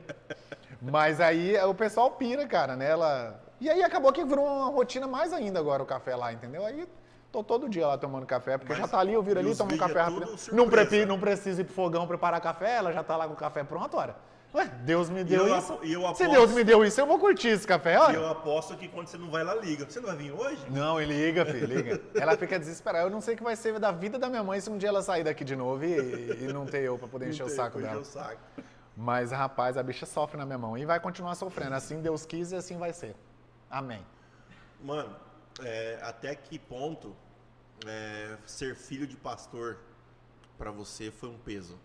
[0.82, 2.90] Mas aí o pessoal pira, cara, né?
[2.90, 3.40] Ela...
[3.60, 6.66] E aí acabou que virou uma rotina mais ainda agora o café lá, entendeu?
[6.66, 6.86] Aí
[7.30, 9.68] tô todo dia lá tomando café, porque Mas- já tá ali, eu viro ali, tomo
[9.68, 10.36] um vídeos café é rápido.
[10.52, 13.36] Não, prepi, não preciso ir pro fogão preparar café, ela já tá lá com o
[13.36, 14.16] café pronto, ora.
[14.54, 15.72] Ué, Deus me deu eu isso.
[15.82, 18.16] eu Se aposto- Deus me deu isso, eu vou curtir esse café, E olha.
[18.16, 19.86] eu aposto que quando você não vai lá, liga.
[19.88, 20.58] Você não vai vir hoje?
[20.68, 22.00] Não, ele liga, filho, liga.
[22.14, 23.06] Ela fica desesperada.
[23.06, 24.90] Eu não sei o que vai ser da vida da minha mãe se um dia
[24.90, 27.78] ela sair daqui de novo e, e não ter eu pra poder encher o saco
[27.78, 28.00] encher dela.
[28.02, 28.36] o saco.
[28.96, 31.74] Mas, rapaz, a bicha sofre na minha mão e vai continuar sofrendo.
[31.74, 33.16] Assim Deus quis e assim vai ser.
[33.70, 34.04] Amém.
[34.82, 35.14] Mano,
[35.62, 37.16] é, até que ponto
[37.86, 39.78] é, ser filho de pastor
[40.58, 41.78] pra você foi um peso?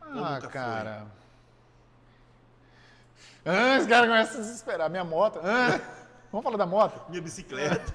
[0.00, 0.48] Ah, foi.
[0.50, 1.06] cara.
[3.44, 4.88] Ah, esse cara começa a se desesperar.
[4.88, 5.40] Minha moto.
[5.42, 5.78] Ah,
[6.30, 7.08] vamos falar da moto?
[7.10, 7.92] Minha bicicleta.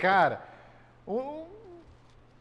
[0.00, 0.42] Cara,
[1.06, 1.46] o-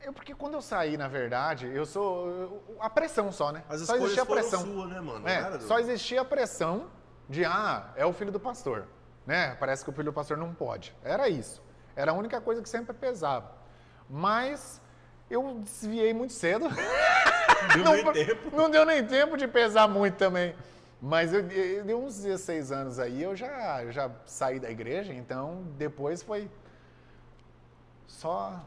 [0.08, 2.28] eu, porque quando eu saí, na verdade, eu sou.
[2.30, 3.64] eu- a pressão só, né?
[3.70, 4.62] As só escolhas existia a foram pressão.
[4.66, 5.28] suas, né, mano?
[5.28, 6.88] É, Não era do- só existia a pressão
[7.30, 8.88] de, ah, é o filho do pastor.
[9.26, 9.56] Né?
[9.60, 10.96] Parece que o filho do pastor não pode.
[11.04, 11.62] Era isso.
[11.96, 13.52] Era a única coisa que sempre pesava.
[14.10, 14.82] Mas
[15.30, 16.68] eu desviei muito cedo.
[17.76, 18.56] Deu não, nem tempo.
[18.56, 20.56] não deu nem tempo de pesar muito também.
[21.02, 25.14] Mas eu, eu, deu uns 16 anos aí, eu já, eu já saí da igreja,
[25.14, 26.50] então depois foi
[28.08, 28.64] só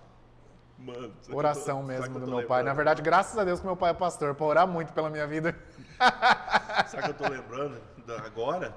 [0.80, 2.62] Mano, oração tô- mesmo do meu pai.
[2.62, 2.76] Na lembrando?
[2.76, 5.54] verdade, graças a Deus que meu pai é pastor, para orar muito pela minha vida.
[6.88, 7.76] Sabe o que eu tô lembrando
[8.24, 8.74] agora?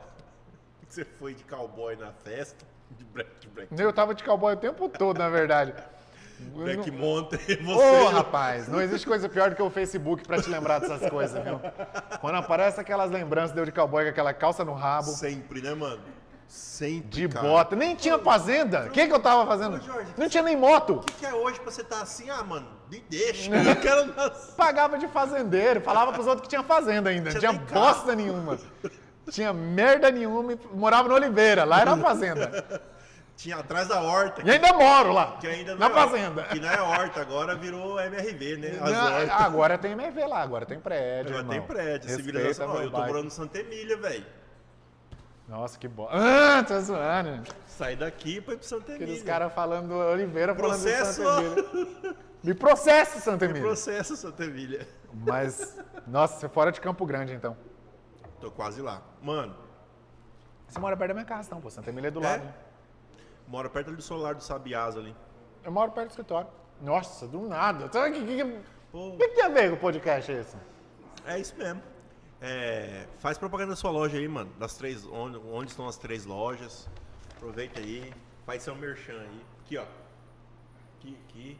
[0.88, 4.58] Que você foi de cowboy na festa, de black, black, Eu tava de cowboy o
[4.58, 5.74] tempo todo, na verdade.
[6.54, 7.40] black Não- mountain.
[7.66, 11.10] Ô, Você, rapaz, não existe coisa pior do que o Facebook pra te lembrar dessas
[11.10, 11.60] coisas, viu?
[12.20, 15.74] Quando aparece aquelas lembranças de eu de cowboy com aquela calça no rabo, sempre, né,
[15.74, 16.02] mano?
[16.54, 17.48] Sempre, de cara.
[17.48, 18.86] bota, nem tinha fazenda.
[18.86, 19.78] O que, que eu tava fazendo?
[19.78, 20.98] Ô, Jorge, Não tinha nem moto.
[20.98, 22.30] O que, que é hoje pra você estar assim?
[22.30, 23.50] Ah, mano, me deixa.
[23.56, 24.14] Eu quero.
[24.56, 27.32] Pagava de fazendeiro, falava pros outros que tinha fazenda ainda.
[27.32, 27.86] Não Tinha tinha nem carro.
[27.86, 28.60] bosta nenhuma.
[29.32, 32.64] Tinha merda nenhuma e morava no Oliveira, lá era a fazenda.
[33.36, 34.44] Tinha atrás da horta.
[34.46, 36.44] E ainda moro lá, Que ainda não na é horta, fazenda.
[36.44, 38.78] Que não é horta, agora virou MRV, né?
[38.80, 41.32] Não, agora tem MRV lá, agora tem prédio.
[41.40, 41.68] Agora tem irmão.
[41.68, 42.82] prédio, Respeita civilização.
[42.84, 44.24] Eu tô morando em Santa Emília, velho.
[45.48, 46.16] Nossa, que bosta.
[46.16, 47.44] Ah, tá zoando.
[47.68, 49.26] Sai daqui pra ir pro Santa Aqueles Emília.
[49.26, 51.22] caras falando do Oliveira falando Processo!
[51.22, 51.42] do Santa
[51.78, 52.16] Emília.
[52.44, 53.62] Me processa, Santa Emília.
[53.62, 54.88] Processo Santa Emília.
[55.14, 55.78] Mas,
[56.08, 57.56] nossa, você é fora de Campo Grande, então.
[58.40, 59.02] Tô quase lá.
[59.22, 59.56] Mano,
[60.68, 61.70] Você mora perto da minha casa, então, pô.
[61.70, 62.24] Santa Emília é do É?
[62.24, 62.44] lado.
[62.46, 62.54] né?
[63.48, 65.14] mora perto do solar do Sabiás ali.
[65.64, 66.48] Eu moro perto do escritório.
[66.82, 67.86] Nossa, do nada.
[67.86, 68.60] Então, O que, que, que,
[68.92, 70.56] Pô, que tem a ver com o podcast esse?
[71.26, 71.82] é isso mesmo.
[72.46, 74.52] É, faz propaganda da sua loja aí, mano.
[74.60, 76.90] Das três, onde, onde estão as três lojas.
[77.38, 78.14] Aproveita aí.
[78.46, 79.42] Faz seu merchan aí.
[79.64, 79.86] Aqui, ó.
[81.00, 81.58] Aqui, aqui.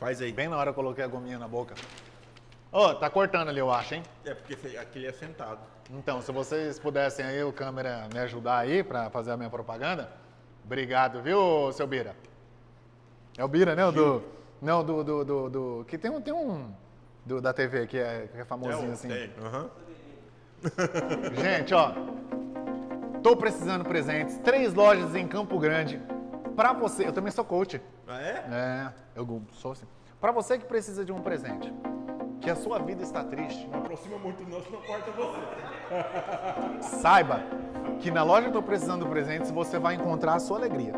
[0.00, 0.32] Faz aí.
[0.32, 1.76] Bem na hora eu coloquei a gominha na boca.
[2.72, 4.02] Ô, tá cortando ali, eu acho, hein?
[4.24, 5.60] É porque aquele é sentado.
[5.90, 10.12] Então, se vocês pudessem aí, o câmera, me ajudar aí pra fazer a minha propaganda,
[10.64, 12.14] obrigado, viu, seu Bira?
[13.38, 13.86] É o Bira, né?
[13.86, 14.24] O do.
[14.60, 15.02] Não, do.
[15.04, 16.20] do, do, do- que tem um.
[16.20, 16.74] Tem um
[17.28, 19.08] do- da TV que é, que é famosinho É, assim.
[19.08, 19.30] tem.
[19.44, 19.70] Aham.
[21.40, 21.92] Gente, ó.
[23.22, 24.38] Tô precisando de presentes.
[24.38, 26.00] Três lojas em Campo Grande.
[26.56, 27.06] Pra você.
[27.06, 27.80] Eu também sou coach.
[28.06, 28.44] Ah, é?
[28.50, 29.86] É, eu sou assim.
[30.20, 31.72] Pra você que precisa de um presente.
[32.40, 33.66] Que a sua vida está triste.
[33.68, 35.38] Não aproxima muito não, senão corta você.
[37.00, 37.40] Saiba
[38.00, 40.92] que na loja Tô Precisando de Presentes você vai encontrar a sua alegria.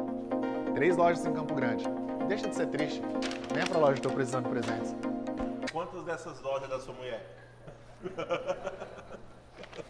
[0.75, 1.85] Três lojas em Campo Grande.
[2.29, 3.03] Deixa de ser triste.
[3.53, 4.95] Venha pra loja Tô Precisando de Presentes.
[6.11, 7.25] Dessas lojas da sua mulher?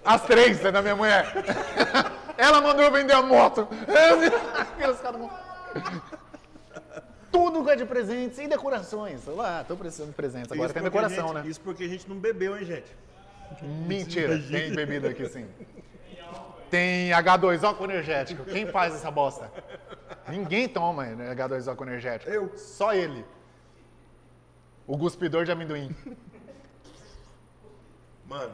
[0.05, 1.33] As três é da minha mulher.
[2.37, 3.67] Ela mandou eu vender a moto.
[4.59, 5.31] Aqueles caras vão-
[7.33, 9.25] Tudo que é de presentes e decorações.
[9.27, 10.53] Lá, tô precisando de presentes.
[10.53, 11.43] Agora Isso tem a decoração, gente- né?
[11.47, 12.95] Isso porque a gente não bebeu, hein, gente?
[13.63, 15.49] Mentira, tem bebida aqui sim.
[16.71, 18.45] Tem H2O com energético.
[18.45, 19.51] Quem faz essa bosta?
[20.29, 22.31] Ninguém toma né, H2O com energético.
[22.31, 22.53] Eu.
[22.59, 23.25] Só ele.
[24.91, 25.95] O cuspidor de amendoim.
[28.27, 28.53] Mano,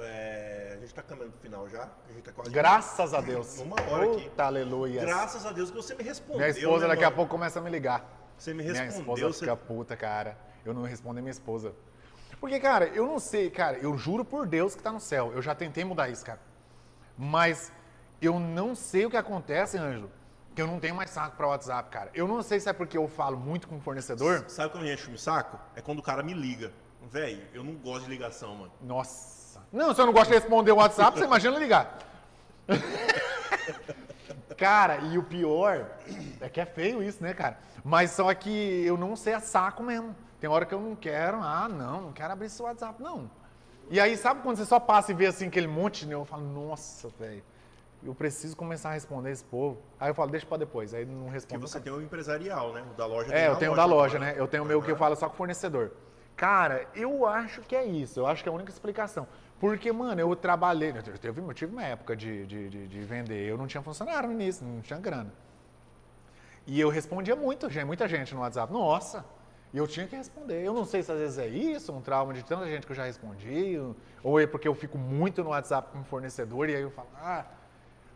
[0.00, 1.84] é, a gente tá caminhando pro final já.
[1.84, 2.50] A gente tá quase.
[2.50, 3.58] Graças a Deus.
[3.60, 4.28] Uma hora aqui.
[4.28, 5.02] Puta, aleluia.
[5.02, 6.38] Graças a Deus que você me respondeu.
[6.38, 7.16] Minha esposa né, daqui a mano?
[7.16, 8.04] pouco começa a me ligar.
[8.36, 9.14] Você me Minha respondeu.
[9.14, 10.36] esposa você- fica puta, cara.
[10.64, 11.72] Eu não respondo a minha esposa.
[12.40, 15.30] Porque, cara, eu não sei, cara, eu juro por Deus que tá no céu.
[15.32, 16.40] Eu já tentei mudar isso, cara.
[17.16, 17.70] Mas
[18.20, 20.10] eu não sei o que acontece, Anjo,
[20.54, 22.10] que eu não tenho mais saco pra WhatsApp, cara.
[22.14, 24.44] Eu não sei se é porque eu falo muito com o fornecedor.
[24.48, 25.58] Sabe quando enche o saco?
[25.74, 26.72] É quando o cara me liga.
[27.10, 28.72] Véi, eu não gosto de ligação, mano.
[28.80, 29.60] Nossa.
[29.72, 31.98] Não, se eu não gosto de responder o WhatsApp, você imagina ligar.
[34.56, 35.90] Cara, e o pior
[36.40, 37.58] é que é feio isso, né, cara?
[37.82, 40.14] Mas só que eu não sei a saco mesmo.
[40.40, 43.28] Tem hora que eu não quero, ah, não, não quero abrir esse WhatsApp, não.
[43.90, 46.14] E aí, sabe quando você só passa e vê assim aquele monte, né?
[46.14, 47.42] Eu falo, nossa, velho,
[48.04, 49.80] eu preciso começar a responder esse povo.
[49.98, 50.92] Aí eu falo, deixa pra depois.
[50.92, 51.66] Aí não Porque respondo.
[51.66, 52.84] você tem o empresarial, né?
[52.90, 54.34] O da loja É, eu tenho o da loja, né?
[54.36, 55.92] Eu tenho o meu que eu falo só com o fornecedor.
[56.36, 58.20] Cara, eu acho que é isso.
[58.20, 59.26] Eu acho que é a única explicação.
[59.58, 60.90] Porque, mano, eu trabalhei.
[60.90, 63.48] Eu tive, eu tive uma época de, de, de, de vender.
[63.48, 65.32] Eu não tinha funcionário no início, não tinha grana.
[66.66, 68.72] E eu respondia muito, gente, muita gente no WhatsApp.
[68.72, 69.24] Nossa!
[69.72, 70.62] E eu tinha que responder.
[70.62, 72.96] Eu não sei se às vezes é isso, um trauma de tanta gente que eu
[72.96, 73.76] já respondi,
[74.22, 77.08] ou é porque eu fico muito no WhatsApp com o fornecedor e aí eu falo,
[77.16, 77.44] ah.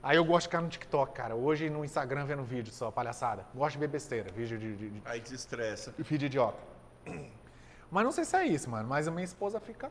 [0.02, 1.34] Aí eu gosto de ficar no TikTok, cara.
[1.34, 3.44] Hoje no Instagram vendo vídeo só, palhaçada.
[3.54, 5.92] Gosto de ver besteira, vídeo de- de, de, Aí desestressa.
[5.98, 6.58] Vídeo idiota.
[7.90, 8.88] Mas não sei se é isso, mano.
[8.88, 9.90] Mas a minha esposa fica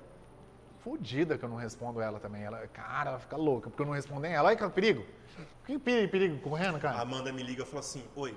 [0.79, 2.43] fodida que eu não respondo ela também.
[2.43, 4.47] Ela, cara, ela fica louca porque eu não respondo nem ela.
[4.47, 5.05] Olha que perigo.
[5.65, 7.01] Que perigo, correndo, A cara?
[7.01, 8.35] Amanda me liga e fala assim: Oi,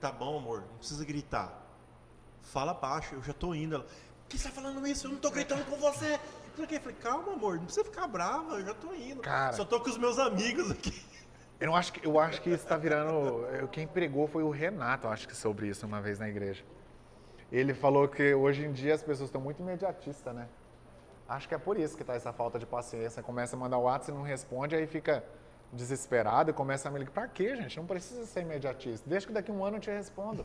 [0.00, 1.62] tá bom, amor, não precisa gritar.
[2.42, 3.76] Fala baixo, eu já tô indo.
[3.76, 5.06] Ela, por que você tá falando isso?
[5.06, 6.18] Eu não tô gritando com você.
[6.56, 9.20] Eu falei, calma, amor, não precisa ficar brava, eu já tô indo.
[9.20, 9.52] Cara.
[9.52, 11.04] Só tô com os meus amigos aqui.
[11.60, 13.44] Eu acho que, eu acho que isso tá virando.
[13.70, 16.64] Quem pregou foi o Renato, eu acho que sobre isso uma vez na igreja.
[17.50, 20.48] Ele falou que hoje em dia as pessoas estão muito imediatistas, né?
[21.28, 23.22] Acho que é por isso que tá essa falta de paciência.
[23.22, 25.24] Começa a mandar o WhatsApp e não responde, aí fica
[25.72, 27.12] desesperado e começa a me ligar.
[27.12, 27.76] Pra quê, gente?
[27.76, 29.08] Não precisa ser imediatista.
[29.08, 30.44] Deixa que daqui a um ano eu te respondo.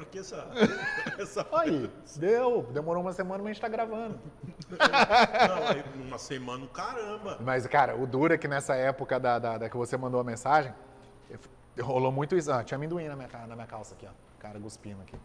[0.00, 0.46] Por que essa.
[1.20, 1.46] essa...
[1.52, 2.62] Aí, deu.
[2.72, 4.18] Demorou uma semana, mas a gente tá gravando.
[4.70, 7.36] Não, aí uma semana, caramba.
[7.40, 10.24] Mas, cara, o duro é que nessa época da, da- da que você mandou a
[10.24, 10.72] mensagem,
[11.78, 12.50] rolou muito isso.
[12.50, 14.12] Ah, tinha amendoim na minha, na minha calça aqui, ó.
[14.38, 15.16] Cara, cuspindo aqui.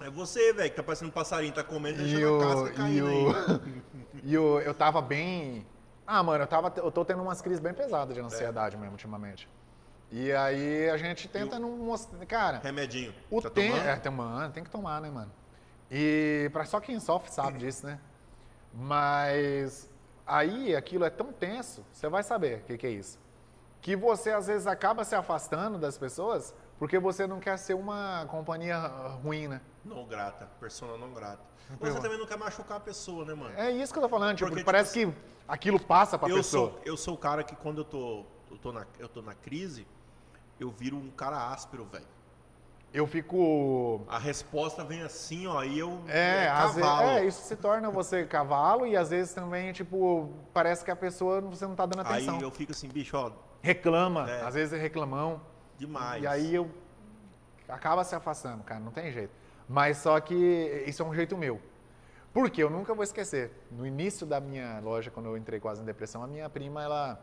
[0.00, 3.06] É você, velho, que tá parecendo um passarinho, tá comendo, E o, casca e caindo
[3.08, 3.24] aí.
[3.26, 3.60] o,
[4.24, 5.66] e o, eu tava bem.
[6.06, 9.46] Ah, mano, eu, tava, eu tô tendo umas crises bem pesadas de ansiedade mesmo, ultimamente.
[10.10, 12.24] E aí a gente tenta não mostrar.
[12.26, 13.12] Cara, Remedinho.
[13.30, 13.72] o tá tempo.
[13.72, 13.88] tomando?
[13.88, 15.32] É, tem, mano, tem que tomar, né, mano?
[15.90, 17.98] E pra só quem sofre sabe disso, né?
[18.72, 19.88] Mas
[20.26, 23.18] aí aquilo é tão tenso, você vai saber o que, que é isso.
[23.80, 28.24] que você às vezes acaba se afastando das pessoas porque você não quer ser uma
[28.28, 28.78] companhia
[29.22, 29.60] ruim, né?
[29.84, 31.42] Não grata, persona não grata.
[31.80, 33.54] Você também não quer machucar a pessoa, né, mano?
[33.56, 35.14] É isso que eu tô falando, tipo, Porque, parece que
[35.46, 36.70] aquilo passa pra eu pessoa.
[36.70, 38.24] sou, eu sou o cara que quando eu tô,
[38.54, 39.86] eu tô, na, eu tô na crise,
[40.58, 42.06] eu viro um cara áspero, velho.
[42.92, 44.02] Eu fico.
[44.06, 46.00] A resposta vem assim, ó, e eu.
[46.06, 47.08] É, vezes, cavalo.
[47.08, 51.40] é, isso se torna você cavalo e às vezes também, tipo, parece que a pessoa
[51.40, 52.40] você não tá dando Aí atenção.
[52.40, 54.42] eu fico assim, bicho, ó, Reclama, É.
[54.44, 55.40] às vezes é reclamão.
[55.76, 56.22] demais.
[56.22, 56.70] E aí eu
[57.68, 59.32] acaba se afastando, cara, não tem jeito.
[59.68, 61.60] Mas só que isso é um jeito meu.
[62.32, 62.62] Por quê?
[62.62, 63.50] Eu nunca vou esquecer.
[63.72, 67.18] No início da minha loja, quando eu entrei quase em depressão, a minha prima, ela.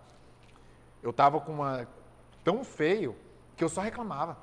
[1.02, 1.88] Eu tava com uma.
[2.44, 3.16] tão feio
[3.56, 4.38] que eu só reclamava,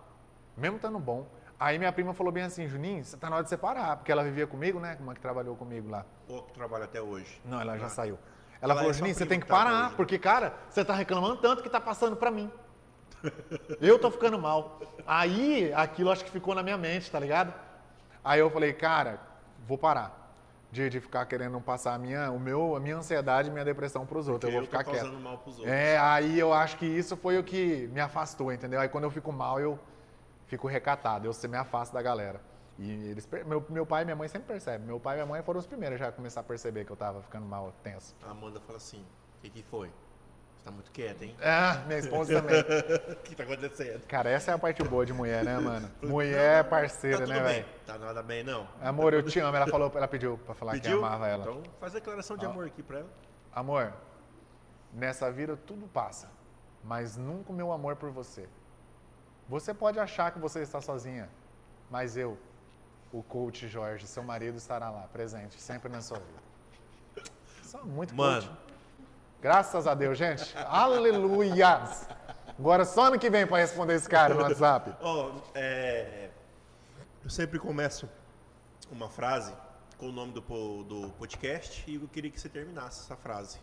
[0.56, 1.26] mesmo estando bom.
[1.60, 4.22] Aí minha prima falou bem assim, Juninho, você tá na hora de separar, porque ela
[4.22, 4.96] vivia comigo, né?
[5.00, 6.04] Uma que trabalhou comigo lá.
[6.28, 7.40] Pô, que trabalha até hoje.
[7.44, 7.90] Não, ela já Ah.
[7.90, 8.18] saiu.
[8.60, 9.96] Ela Ela falou, é Juninho, você tem que tá parar, hoje.
[9.96, 12.50] porque, cara, você tá reclamando tanto que tá passando pra mim.
[13.80, 14.80] Eu tô ficando mal.
[15.06, 17.52] Aí, aquilo acho que ficou na minha mente, tá ligado?
[18.24, 19.20] Aí eu falei, cara,
[19.66, 20.27] vou parar
[20.70, 24.04] de, de ficar querendo passar a minha, o meu, a minha ansiedade e minha depressão
[24.04, 24.50] pros outros.
[24.50, 25.20] Porque eu vou ficar tô quieto.
[25.20, 25.74] mal pros outros.
[25.74, 28.80] É, aí eu acho que isso foi o que me afastou, entendeu?
[28.80, 29.78] Aí quando eu fico mal, eu
[30.46, 32.40] fico recatado, eu me afasto da galera.
[32.78, 34.86] E eles, meu, meu pai e minha mãe sempre percebem.
[34.86, 36.96] Meu pai e minha mãe foram os primeiros já a começar a perceber que eu
[36.96, 38.14] tava ficando mal, tenso.
[38.24, 39.90] A Amanda fala assim: o que, que foi?
[40.58, 41.36] Você tá muito quieta, hein?
[41.40, 42.60] Ah, minha esposa também.
[42.60, 44.00] O que tá acontecendo?
[44.06, 45.90] Cara, essa é a parte boa de mulher, né, mano?
[46.02, 47.66] Mulher é parceira, tá né, velho?
[47.86, 48.68] Tá nada bem, não?
[48.82, 49.56] Amor, eu te amo.
[49.56, 50.98] Ela falou, ela pediu pra falar Pediu?
[50.98, 51.42] que amava ela.
[51.44, 53.08] Então faz declaração de amor aqui pra ela.
[53.54, 53.94] Amor,
[54.92, 56.28] nessa vida tudo passa,
[56.82, 58.48] mas nunca o meu amor por você.
[59.48, 61.30] Você pode achar que você está sozinha,
[61.88, 62.36] mas eu,
[63.12, 67.28] o coach Jorge, seu marido, estará lá, presente, sempre na sua vida.
[67.62, 68.42] Só muito Mano.
[68.46, 68.67] coach.
[69.40, 70.52] Graças a Deus, gente.
[70.66, 72.08] Aleluias.
[72.58, 74.96] Agora só ano que vem para responder esse cara no WhatsApp.
[75.00, 76.30] Ó, é,
[77.22, 78.08] eu sempre começo
[78.90, 79.52] uma frase
[79.96, 80.40] com o nome do,
[80.82, 83.60] do podcast e eu queria que você terminasse essa frase.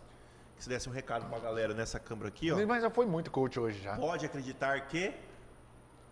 [0.55, 2.65] Que você desse um recado pra galera nessa câmera aqui, ó.
[2.65, 3.97] Mas já foi muito coach hoje já.
[3.97, 5.13] Pode acreditar que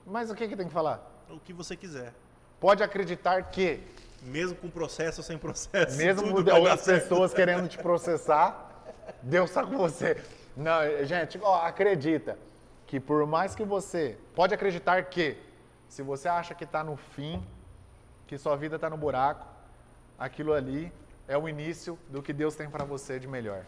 [0.05, 1.09] Mas o que, que tem que falar?
[1.29, 2.13] o que você quiser.
[2.59, 3.81] Pode acreditar que,
[4.21, 5.97] Mesmo com processo ou sem processo.
[5.97, 6.37] mesmo
[6.69, 8.72] as pessoas querendo te processar,
[9.23, 10.21] Deus está com você.
[10.55, 12.37] Não, gente, ó, acredita
[12.85, 14.17] que por mais que você.
[14.35, 15.37] Pode acreditar que,
[15.87, 17.43] se você acha que está no fim,
[18.27, 19.47] que sua vida está no buraco,
[20.19, 20.91] aquilo ali
[21.27, 23.65] é o início do que Deus tem para você de melhor.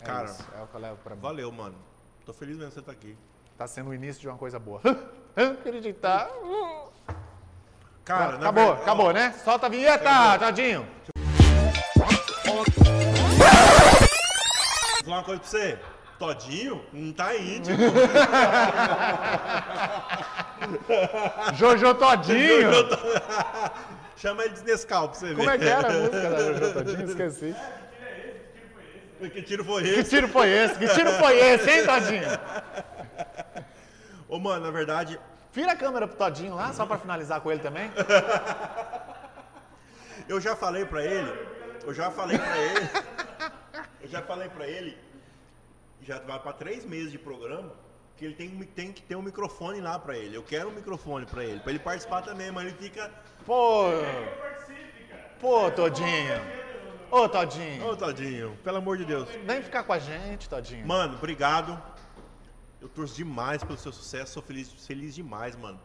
[0.00, 1.20] É Cara, isso, é o que eu levo para mim.
[1.20, 1.76] Valeu, mano.
[2.24, 3.16] Tô feliz mesmo que você tá aqui.
[3.56, 4.80] Tá sendo o início de uma coisa boa.
[5.36, 6.28] Acreditar.
[8.04, 9.32] Cara, na acabou, verdade- acabou, ó, né?
[9.44, 10.86] Solta a vinheta, tadinho.
[15.16, 15.78] Falar uma coisa pra você.
[16.18, 17.76] Todinho não tá íntimo.
[21.54, 22.70] Jojo Todinho.
[24.16, 25.36] Chama ele de Nescau pra você ver.
[25.36, 27.08] Como é que era a música da Jojo Todinho?
[27.08, 27.54] Esqueci.
[29.32, 30.10] Que tiro foi Que esse?
[30.10, 30.78] tiro foi esse?
[30.78, 32.28] Que tiro foi esse, hein, Todinho?
[34.28, 35.18] Ô, mano, na verdade,
[35.52, 37.90] Vira a câmera pro Todinho lá, só pra finalizar com ele também.
[40.28, 41.32] eu já falei pra ele,
[41.86, 42.90] eu já falei pra ele,
[44.02, 44.98] eu já falei pra ele,
[46.06, 47.72] já vai pra três meses de programa,
[48.16, 50.36] que ele tem, tem que ter um microfone lá pra ele.
[50.36, 53.12] Eu quero um microfone pra ele, pra ele participar também, mas ele fica,
[53.44, 53.86] Pô.
[55.40, 56.40] Pô, Todinho.
[57.10, 57.86] Ô, Todinho.
[57.86, 59.28] ô Todinho, pelo amor de Deus.
[59.44, 60.86] Vem ficar com a gente, Todinho.
[60.86, 61.80] Mano, obrigado.
[62.80, 65.78] Eu torço demais pelo seu sucesso, sou feliz, feliz demais, mano,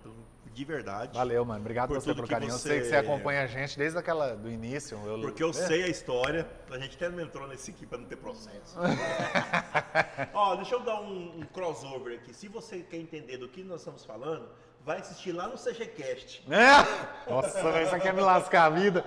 [0.53, 1.17] de verdade.
[1.17, 1.59] Valeu, mano.
[1.61, 2.51] Obrigado Por você pelo carinho.
[2.51, 4.97] Eu você- sei que você acompanha a gente desde aquela do início.
[5.05, 5.53] Eu- Porque eu É.
[5.53, 8.77] sei a história, a gente até não entrou nesse aqui pra não ter processo.
[10.33, 12.33] Ó, deixa eu dar um, um crossover aqui.
[12.33, 14.49] Se você quer entender do que nós estamos falando,
[14.85, 16.43] vai assistir lá no CGCast.
[16.49, 17.29] É?
[17.31, 19.05] Nossa, isso aqui é me lascar a vida.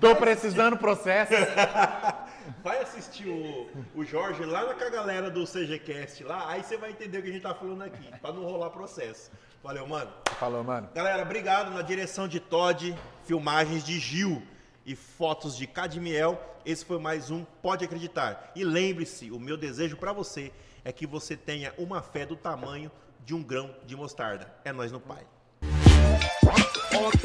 [0.00, 1.32] Tô precisando processo.
[2.62, 6.90] Vai assistir o, o Jorge lá com a galera do CGCast lá, aí você vai
[6.90, 9.30] entender o que a gente tá falando aqui, pra não rolar processo.
[9.64, 10.12] Valeu, mano.
[10.38, 10.90] Falou, mano.
[10.94, 12.94] Galera, obrigado na direção de Todd,
[13.24, 14.42] filmagens de Gil
[14.84, 16.38] e fotos de Cadmiel.
[16.66, 18.52] Esse foi mais um Pode Acreditar.
[18.54, 20.52] E lembre-se, o meu desejo pra você
[20.84, 22.90] é que você tenha uma fé do tamanho
[23.24, 24.52] de um grão de mostarda.
[24.66, 25.26] É nós no Pai.
[26.92, 27.24] Rock.